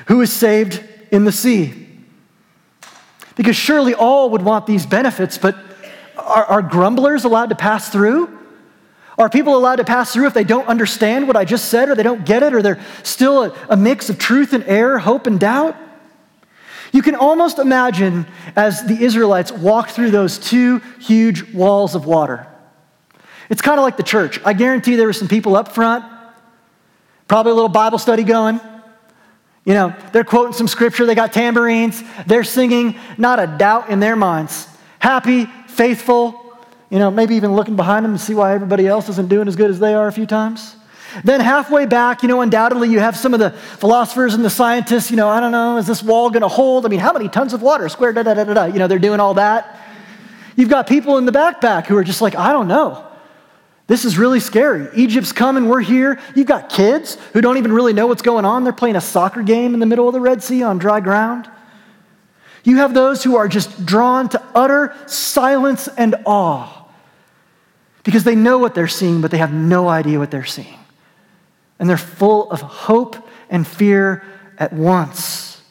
Who 0.05 0.21
is 0.21 0.31
saved 0.31 0.85
in 1.11 1.25
the 1.25 1.33
sea? 1.33 1.89
Because 3.35 3.57
surely 3.57 3.95
all 3.95 4.29
would 4.29 4.43
want 4.43 4.67
these 4.67 4.85
benefits, 4.85 5.39
but 5.39 5.57
are, 6.19 6.45
are, 6.45 6.61
grumblers 6.61 7.25
allowed 7.25 7.49
to 7.49 7.55
pass 7.55 7.89
through? 7.89 8.39
Are 9.17 9.31
people 9.31 9.57
allowed 9.57 9.77
to 9.77 9.85
pass 9.85 10.13
through 10.13 10.27
if 10.27 10.35
they 10.35 10.45
don't 10.45 10.69
understand 10.69 11.27
what 11.27 11.39
I 11.39 11.47
just 11.47 11.71
said, 11.71 11.89
or 11.89 11.95
they 11.95 12.03
don't 12.03 12.27
get 12.27 12.43
it, 12.43 12.53
or 12.53 12.61
they're 12.61 12.85
still 13.03 13.45
a, 13.45 13.57
a 13.71 13.79
mix 13.79 14.11
of 14.11 14.19
truth 14.19 14.53
and 14.53 14.63
error, 14.65 14.99
hope 14.99 15.27
and 15.27 15.41
doubt? 15.41 15.75
You 16.93 17.01
can 17.01 17.15
almost 17.15 17.59
imagine 17.59 18.27
as 18.55 18.85
the 18.85 19.03
Israelites 19.03 19.53
walked 19.53 19.93
through 19.93 20.11
those 20.11 20.39
two 20.39 20.81
huge 21.01 21.51
walls 21.55 21.95
of 21.95 22.05
water. 22.05 22.47
It's 23.49 23.63
kind 23.63 23.79
of 23.79 23.85
like 23.85 23.97
the 23.97 24.03
church. 24.03 24.41
I 24.45 24.53
guarantee 24.53 24.97
there 24.97 25.07
were 25.07 25.13
some 25.13 25.29
people 25.29 25.57
up 25.57 25.73
front, 25.73 26.05
probably 27.27 27.53
a 27.53 27.55
little 27.55 27.69
Bible 27.69 27.99
study 27.99 28.25
going. 28.25 28.61
You 29.65 29.75
know, 29.75 29.95
they're 30.13 30.25
quoting 30.25 30.55
some 30.55 30.69
scripture, 30.69 31.05
they 31.05 31.15
got 31.15 31.33
tambourines, 31.33 32.03
they're 32.27 32.45
singing, 32.45 32.97
not 33.19 33.39
a 33.39 33.47
doubt 33.47 33.91
in 33.91 34.01
their 34.01 34.17
minds. 34.17 34.67
Happy, 34.99 35.45
faithful, 35.67 36.57
you 36.91 36.99
know, 36.99 37.11
maybe 37.11 37.35
even 37.35 37.55
looking 37.55 37.77
behind 37.77 38.05
them 38.05 38.15
to 38.15 38.19
see 38.19 38.35
why 38.35 38.55
everybody 38.55 38.87
else 38.87 39.09
isn't 39.11 39.29
doing 39.29 39.47
as 39.47 39.57
good 39.57 39.71
as 39.71 39.79
they 39.79 39.95
are 39.95 40.09
a 40.09 40.13
few 40.13 40.25
times. 40.25 40.75
Then 41.25 41.41
halfway 41.41 41.87
back, 41.87 42.23
you 42.23 42.29
know, 42.29 42.41
undoubtedly 42.41 42.89
you 42.89 43.01
have 43.01 43.17
some 43.17 43.35
of 43.35 43.41
the 43.41 43.51
philosophers 43.51 44.35
and 44.35 44.45
the 44.45 44.51
scientists, 44.51 45.11
you 45.11 45.17
know, 45.17 45.29
I 45.29 45.41
don't 45.41 45.53
know, 45.53 45.77
is 45.79 45.87
this 45.87 46.03
wall 46.03 46.31
going 46.31 46.43
to 46.43 46.49
hold? 46.49 46.87
I 46.87 46.89
mean, 46.89 47.01
how 47.01 47.13
many 47.13 47.29
tons 47.29 47.53
of 47.53 47.63
water? 47.63 47.89
Square, 47.89 48.15
da 48.15 48.23
da 48.23 48.35
da 48.35 48.45
da 48.45 48.55
da. 48.55 48.65
You 48.67 48.79
know, 48.79 48.87
they're 48.87 48.99
doing 48.99 49.21
all 49.21 49.35
that. 49.35 49.79
You've 50.57 50.69
got 50.69 50.87
people 50.87 51.19
in 51.19 51.25
the 51.25 51.33
backpack 51.33 51.87
who 51.87 51.97
are 51.97 52.05
just 52.05 52.21
like, 52.21 52.35
I 52.35 52.53
don't 52.53 52.69
know. 52.69 53.08
This 53.89 54.05
is 54.05 54.19
really 54.19 54.39
scary. 54.39 54.87
Egypt's 54.95 55.33
coming, 55.33 55.67
we're 55.67 55.81
here. 55.81 56.21
You've 56.37 56.47
got 56.47 56.69
kids 56.69 57.17
who 57.33 57.41
don't 57.41 57.57
even 57.57 57.73
really 57.73 57.95
know 57.95 58.07
what's 58.07 58.23
going 58.23 58.45
on. 58.45 58.63
They're 58.63 58.73
playing 58.73 58.97
a 58.97 59.01
soccer 59.01 59.43
game 59.43 59.75
in 59.75 59.81
the 59.81 59.87
middle 59.87 60.07
of 60.07 60.13
the 60.13 60.21
Red 60.21 60.43
Sea 60.43 60.63
on 60.63 60.79
dry 60.79 61.01
ground. 61.01 61.51
You 62.65 62.77
have 62.77 62.93
those 62.93 63.25
who 63.25 63.37
are 63.37 63.49
just 63.49 63.87
drawn 63.87 64.29
to 64.29 64.43
utter 64.55 64.95
silence 65.07 65.89
and 65.89 66.17
awe 66.27 66.87
because 68.05 68.25
they 68.25 68.35
know 68.35 68.59
what 68.59 68.75
they're 68.75 68.89
seeing, 68.89 69.23
but 69.23 69.31
they 69.31 69.39
have 69.39 69.55
no 69.55 69.89
idea 69.89 70.19
what 70.19 70.31
they're 70.31 70.45
seeing. 70.45 70.79
And 71.79 71.89
they're 71.89 71.97
full 71.97 72.51
of 72.51 72.61
hope 72.61 73.17
and 73.49 73.67
fear 73.67 74.23
at 74.59 74.75
once. 74.75 75.63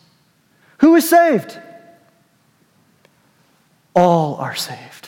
Who 0.80 0.95
is 0.95 1.07
saved? 1.07 1.55
All 3.93 4.36
are 4.36 4.55
saved. 4.55 5.07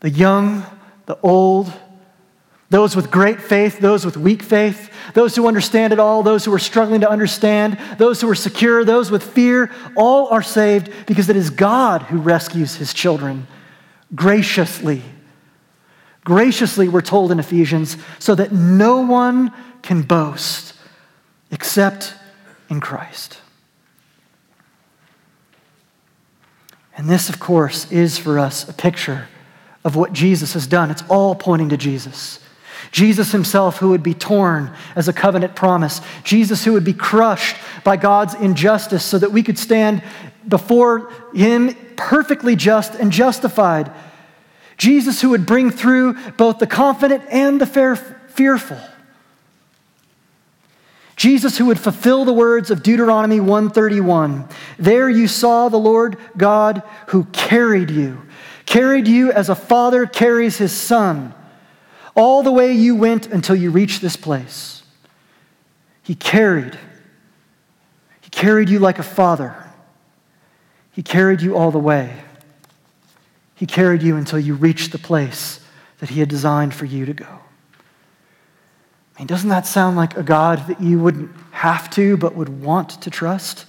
The 0.00 0.08
young, 0.10 0.64
the 1.12 1.18
old, 1.22 1.70
those 2.70 2.96
with 2.96 3.10
great 3.10 3.38
faith, 3.38 3.80
those 3.80 4.06
with 4.06 4.16
weak 4.16 4.42
faith, 4.42 4.90
those 5.12 5.36
who 5.36 5.46
understand 5.46 5.92
it 5.92 5.98
all, 5.98 6.22
those 6.22 6.46
who 6.46 6.54
are 6.54 6.58
struggling 6.58 7.02
to 7.02 7.10
understand, 7.10 7.78
those 7.98 8.22
who 8.22 8.30
are 8.30 8.34
secure, 8.34 8.82
those 8.82 9.10
with 9.10 9.22
fear, 9.22 9.70
all 9.94 10.28
are 10.28 10.42
saved 10.42 10.90
because 11.06 11.28
it 11.28 11.36
is 11.36 11.50
God 11.50 12.00
who 12.02 12.16
rescues 12.18 12.76
his 12.76 12.94
children 12.94 13.46
graciously. 14.14 15.02
Graciously, 16.24 16.88
we're 16.88 17.02
told 17.02 17.30
in 17.30 17.38
Ephesians, 17.38 17.98
so 18.18 18.34
that 18.34 18.52
no 18.52 19.00
one 19.00 19.52
can 19.82 20.00
boast 20.00 20.72
except 21.50 22.14
in 22.70 22.80
Christ. 22.80 23.38
And 26.96 27.06
this, 27.06 27.28
of 27.28 27.38
course, 27.38 27.90
is 27.92 28.16
for 28.16 28.38
us 28.38 28.66
a 28.66 28.72
picture 28.72 29.28
of 29.84 29.96
what 29.96 30.12
Jesus 30.12 30.52
has 30.54 30.66
done. 30.66 30.90
It's 30.90 31.02
all 31.08 31.34
pointing 31.34 31.70
to 31.70 31.76
Jesus. 31.76 32.38
Jesus 32.90 33.32
himself, 33.32 33.78
who 33.78 33.90
would 33.90 34.02
be 34.02 34.14
torn 34.14 34.74
as 34.94 35.08
a 35.08 35.12
covenant 35.12 35.56
promise. 35.56 36.00
Jesus, 36.24 36.64
who 36.64 36.72
would 36.72 36.84
be 36.84 36.92
crushed 36.92 37.56
by 37.84 37.96
God's 37.96 38.34
injustice 38.34 39.04
so 39.04 39.18
that 39.18 39.32
we 39.32 39.42
could 39.42 39.58
stand 39.58 40.02
before 40.46 41.10
him 41.32 41.74
perfectly 41.96 42.56
just 42.56 42.94
and 42.94 43.10
justified. 43.10 43.90
Jesus, 44.76 45.20
who 45.22 45.30
would 45.30 45.46
bring 45.46 45.70
through 45.70 46.14
both 46.32 46.58
the 46.58 46.66
confident 46.66 47.24
and 47.30 47.60
the 47.60 47.66
fearful. 47.66 48.78
Jesus 51.14 51.56
who 51.56 51.66
would 51.66 51.78
fulfill 51.78 52.24
the 52.24 52.32
words 52.32 52.70
of 52.70 52.82
Deuteronomy 52.82 53.38
131. 53.38 54.48
There 54.78 55.08
you 55.08 55.28
saw 55.28 55.68
the 55.68 55.76
Lord 55.76 56.16
God 56.36 56.82
who 57.08 57.24
carried 57.24 57.90
you, 57.90 58.20
carried 58.72 59.06
you 59.06 59.30
as 59.30 59.50
a 59.50 59.54
father 59.54 60.06
carries 60.06 60.56
his 60.56 60.72
son, 60.72 61.34
all 62.14 62.42
the 62.42 62.50
way 62.50 62.72
you 62.72 62.94
went 62.94 63.26
until 63.26 63.54
you 63.54 63.70
reached 63.70 64.00
this 64.00 64.16
place. 64.16 64.82
He 66.02 66.14
carried. 66.14 66.78
He 68.22 68.30
carried 68.30 68.70
you 68.70 68.78
like 68.78 68.98
a 68.98 69.02
father. 69.02 69.54
He 70.90 71.02
carried 71.02 71.42
you 71.42 71.54
all 71.54 71.70
the 71.70 71.78
way. 71.78 72.16
He 73.54 73.66
carried 73.66 74.02
you 74.02 74.16
until 74.16 74.38
you 74.38 74.54
reached 74.54 74.90
the 74.92 74.98
place 74.98 75.60
that 75.98 76.08
he 76.08 76.20
had 76.20 76.30
designed 76.30 76.72
for 76.72 76.86
you 76.86 77.04
to 77.04 77.12
go. 77.12 77.26
I 77.26 79.18
mean, 79.18 79.26
doesn't 79.26 79.50
that 79.50 79.66
sound 79.66 79.98
like 79.98 80.16
a 80.16 80.22
God 80.22 80.66
that 80.68 80.80
you 80.80 80.98
wouldn't 80.98 81.30
have 81.50 81.90
to, 81.90 82.16
but 82.16 82.34
would 82.34 82.48
want 82.48 83.02
to 83.02 83.10
trust? 83.10 83.66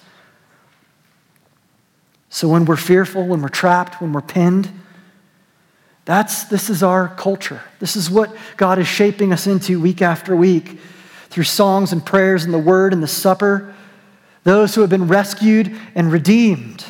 So 2.30 2.48
when 2.48 2.64
we're 2.64 2.78
fearful, 2.78 3.28
when 3.28 3.42
we're 3.42 3.50
trapped, 3.50 4.00
when 4.00 4.14
we're 4.14 4.22
pinned, 4.22 4.72
that's, 6.06 6.46
this 6.46 6.70
is 6.70 6.84
our 6.84 7.08
culture. 7.08 7.62
This 7.80 7.96
is 7.96 8.10
what 8.10 8.36
God 8.58 8.78
is 8.78 8.88
shaping 8.88 9.32
us 9.32 9.48
into 9.48 9.80
week 9.80 10.02
after 10.02 10.36
week 10.36 10.80
through 11.30 11.46
songs 11.46 11.92
and 11.92 12.06
prayers 12.06 12.44
and 12.44 12.54
the 12.54 12.60
word 12.60 12.94
and 12.94 13.02
the 13.02 13.08
supper. 13.08 13.74
Those 14.44 14.76
who 14.76 14.82
have 14.82 14.90
been 14.90 15.08
rescued 15.08 15.76
and 15.96 16.12
redeemed, 16.12 16.84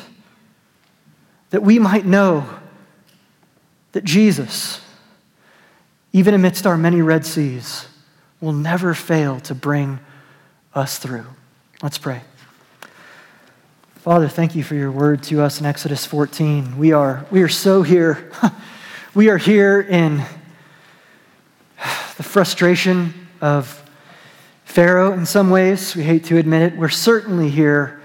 that 1.50 1.62
we 1.62 1.78
might 1.78 2.04
know 2.04 2.48
that 3.92 4.02
Jesus, 4.02 4.80
even 6.12 6.34
amidst 6.34 6.66
our 6.66 6.76
many 6.76 7.00
Red 7.00 7.24
Seas, 7.24 7.86
will 8.40 8.52
never 8.52 8.92
fail 8.92 9.38
to 9.40 9.54
bring 9.54 10.00
us 10.74 10.98
through. 10.98 11.26
Let's 11.80 11.98
pray. 11.98 12.22
Father, 13.94 14.28
thank 14.28 14.56
you 14.56 14.64
for 14.64 14.74
your 14.74 14.90
word 14.90 15.22
to 15.24 15.40
us 15.40 15.60
in 15.60 15.66
Exodus 15.66 16.04
14. 16.04 16.76
We 16.76 16.92
are, 16.92 17.24
we 17.30 17.42
are 17.42 17.48
so 17.48 17.82
here. 17.82 18.32
we 19.14 19.28
are 19.28 19.38
here 19.38 19.80
in 19.80 20.24
the 22.16 22.22
frustration 22.24 23.14
of 23.40 23.80
Pharaoh 24.64 25.12
in 25.12 25.24
some 25.24 25.50
ways. 25.50 25.94
We 25.94 26.02
hate 26.02 26.24
to 26.24 26.36
admit 26.36 26.72
it. 26.72 26.76
We're 26.76 26.88
certainly 26.88 27.48
here 27.48 28.02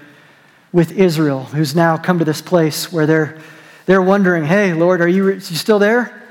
with 0.70 0.92
Israel, 0.92 1.44
who's 1.46 1.74
now 1.74 1.96
come 1.96 2.20
to 2.20 2.24
this 2.24 2.40
place 2.40 2.92
where 2.92 3.06
they're, 3.06 3.40
they're 3.86 4.02
wondering, 4.02 4.44
hey, 4.44 4.72
Lord, 4.72 5.00
are 5.00 5.08
you, 5.08 5.26
are 5.26 5.32
you 5.32 5.40
still 5.40 5.80
there? 5.80 6.22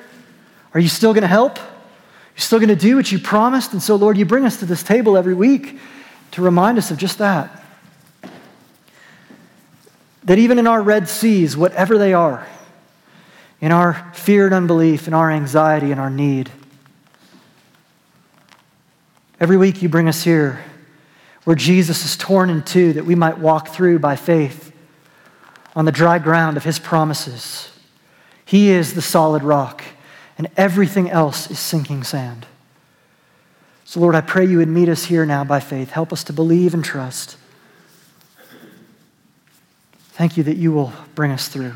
Are 0.73 0.79
you 0.79 0.87
still 0.87 1.11
going 1.13 1.23
to 1.23 1.27
help? 1.27 1.57
You're 1.57 2.37
still 2.37 2.59
going 2.59 2.69
to 2.69 2.75
do 2.77 2.95
what 2.95 3.11
you 3.11 3.19
promised. 3.19 3.73
And 3.73 3.83
so, 3.83 3.97
Lord, 3.97 4.17
you 4.17 4.23
bring 4.23 4.45
us 4.45 4.59
to 4.59 4.65
this 4.65 4.81
table 4.81 5.17
every 5.17 5.33
week 5.33 5.77
to 6.31 6.41
remind 6.41 6.77
us 6.77 6.89
of 6.89 6.97
just 6.97 7.17
that. 7.17 7.65
That 10.23 10.39
even 10.39 10.57
in 10.57 10.67
our 10.67 10.81
Red 10.81 11.09
Seas, 11.09 11.57
whatever 11.57 11.97
they 11.97 12.13
are, 12.13 12.47
in 13.61 13.71
our 13.71 14.11
fear 14.13 14.45
and 14.45 14.55
unbelief, 14.55 15.07
in 15.07 15.13
our 15.13 15.31
anxiety 15.31 15.91
and 15.91 15.99
our 15.99 16.09
need, 16.09 16.49
every 19.39 19.57
week 19.57 19.81
you 19.81 19.89
bring 19.89 20.07
us 20.07 20.23
here 20.23 20.63
where 21.43 21.55
Jesus 21.55 22.05
is 22.05 22.15
torn 22.15 22.49
in 22.49 22.63
two 22.63 22.93
that 22.93 23.05
we 23.05 23.15
might 23.15 23.39
walk 23.39 23.69
through 23.69 23.99
by 23.99 24.15
faith 24.15 24.71
on 25.75 25.85
the 25.85 25.91
dry 25.91 26.19
ground 26.19 26.57
of 26.57 26.63
his 26.63 26.79
promises. 26.79 27.71
He 28.45 28.69
is 28.69 28.93
the 28.93 29.01
solid 29.01 29.43
rock 29.43 29.83
and 30.37 30.47
everything 30.55 31.09
else 31.09 31.49
is 31.51 31.59
sinking 31.59 32.03
sand. 32.03 32.45
So, 33.83 33.99
Lord, 33.99 34.13
I 34.13 34.21
pray 34.21 34.45
you 34.45 34.57
would 34.59 34.67
meet 34.67 34.87
us 34.87 35.05
here 35.05 35.25
now 35.25 35.43
by 35.43 35.59
faith. 35.59 35.89
Help 35.89 36.13
us 36.13 36.23
to 36.25 36.33
believe 36.33 36.73
and 36.73 36.85
trust. 36.85 37.37
Thank 40.11 40.37
you 40.37 40.43
that 40.43 40.57
you 40.57 40.71
will 40.71 40.93
bring 41.15 41.31
us 41.31 41.47
through. 41.47 41.75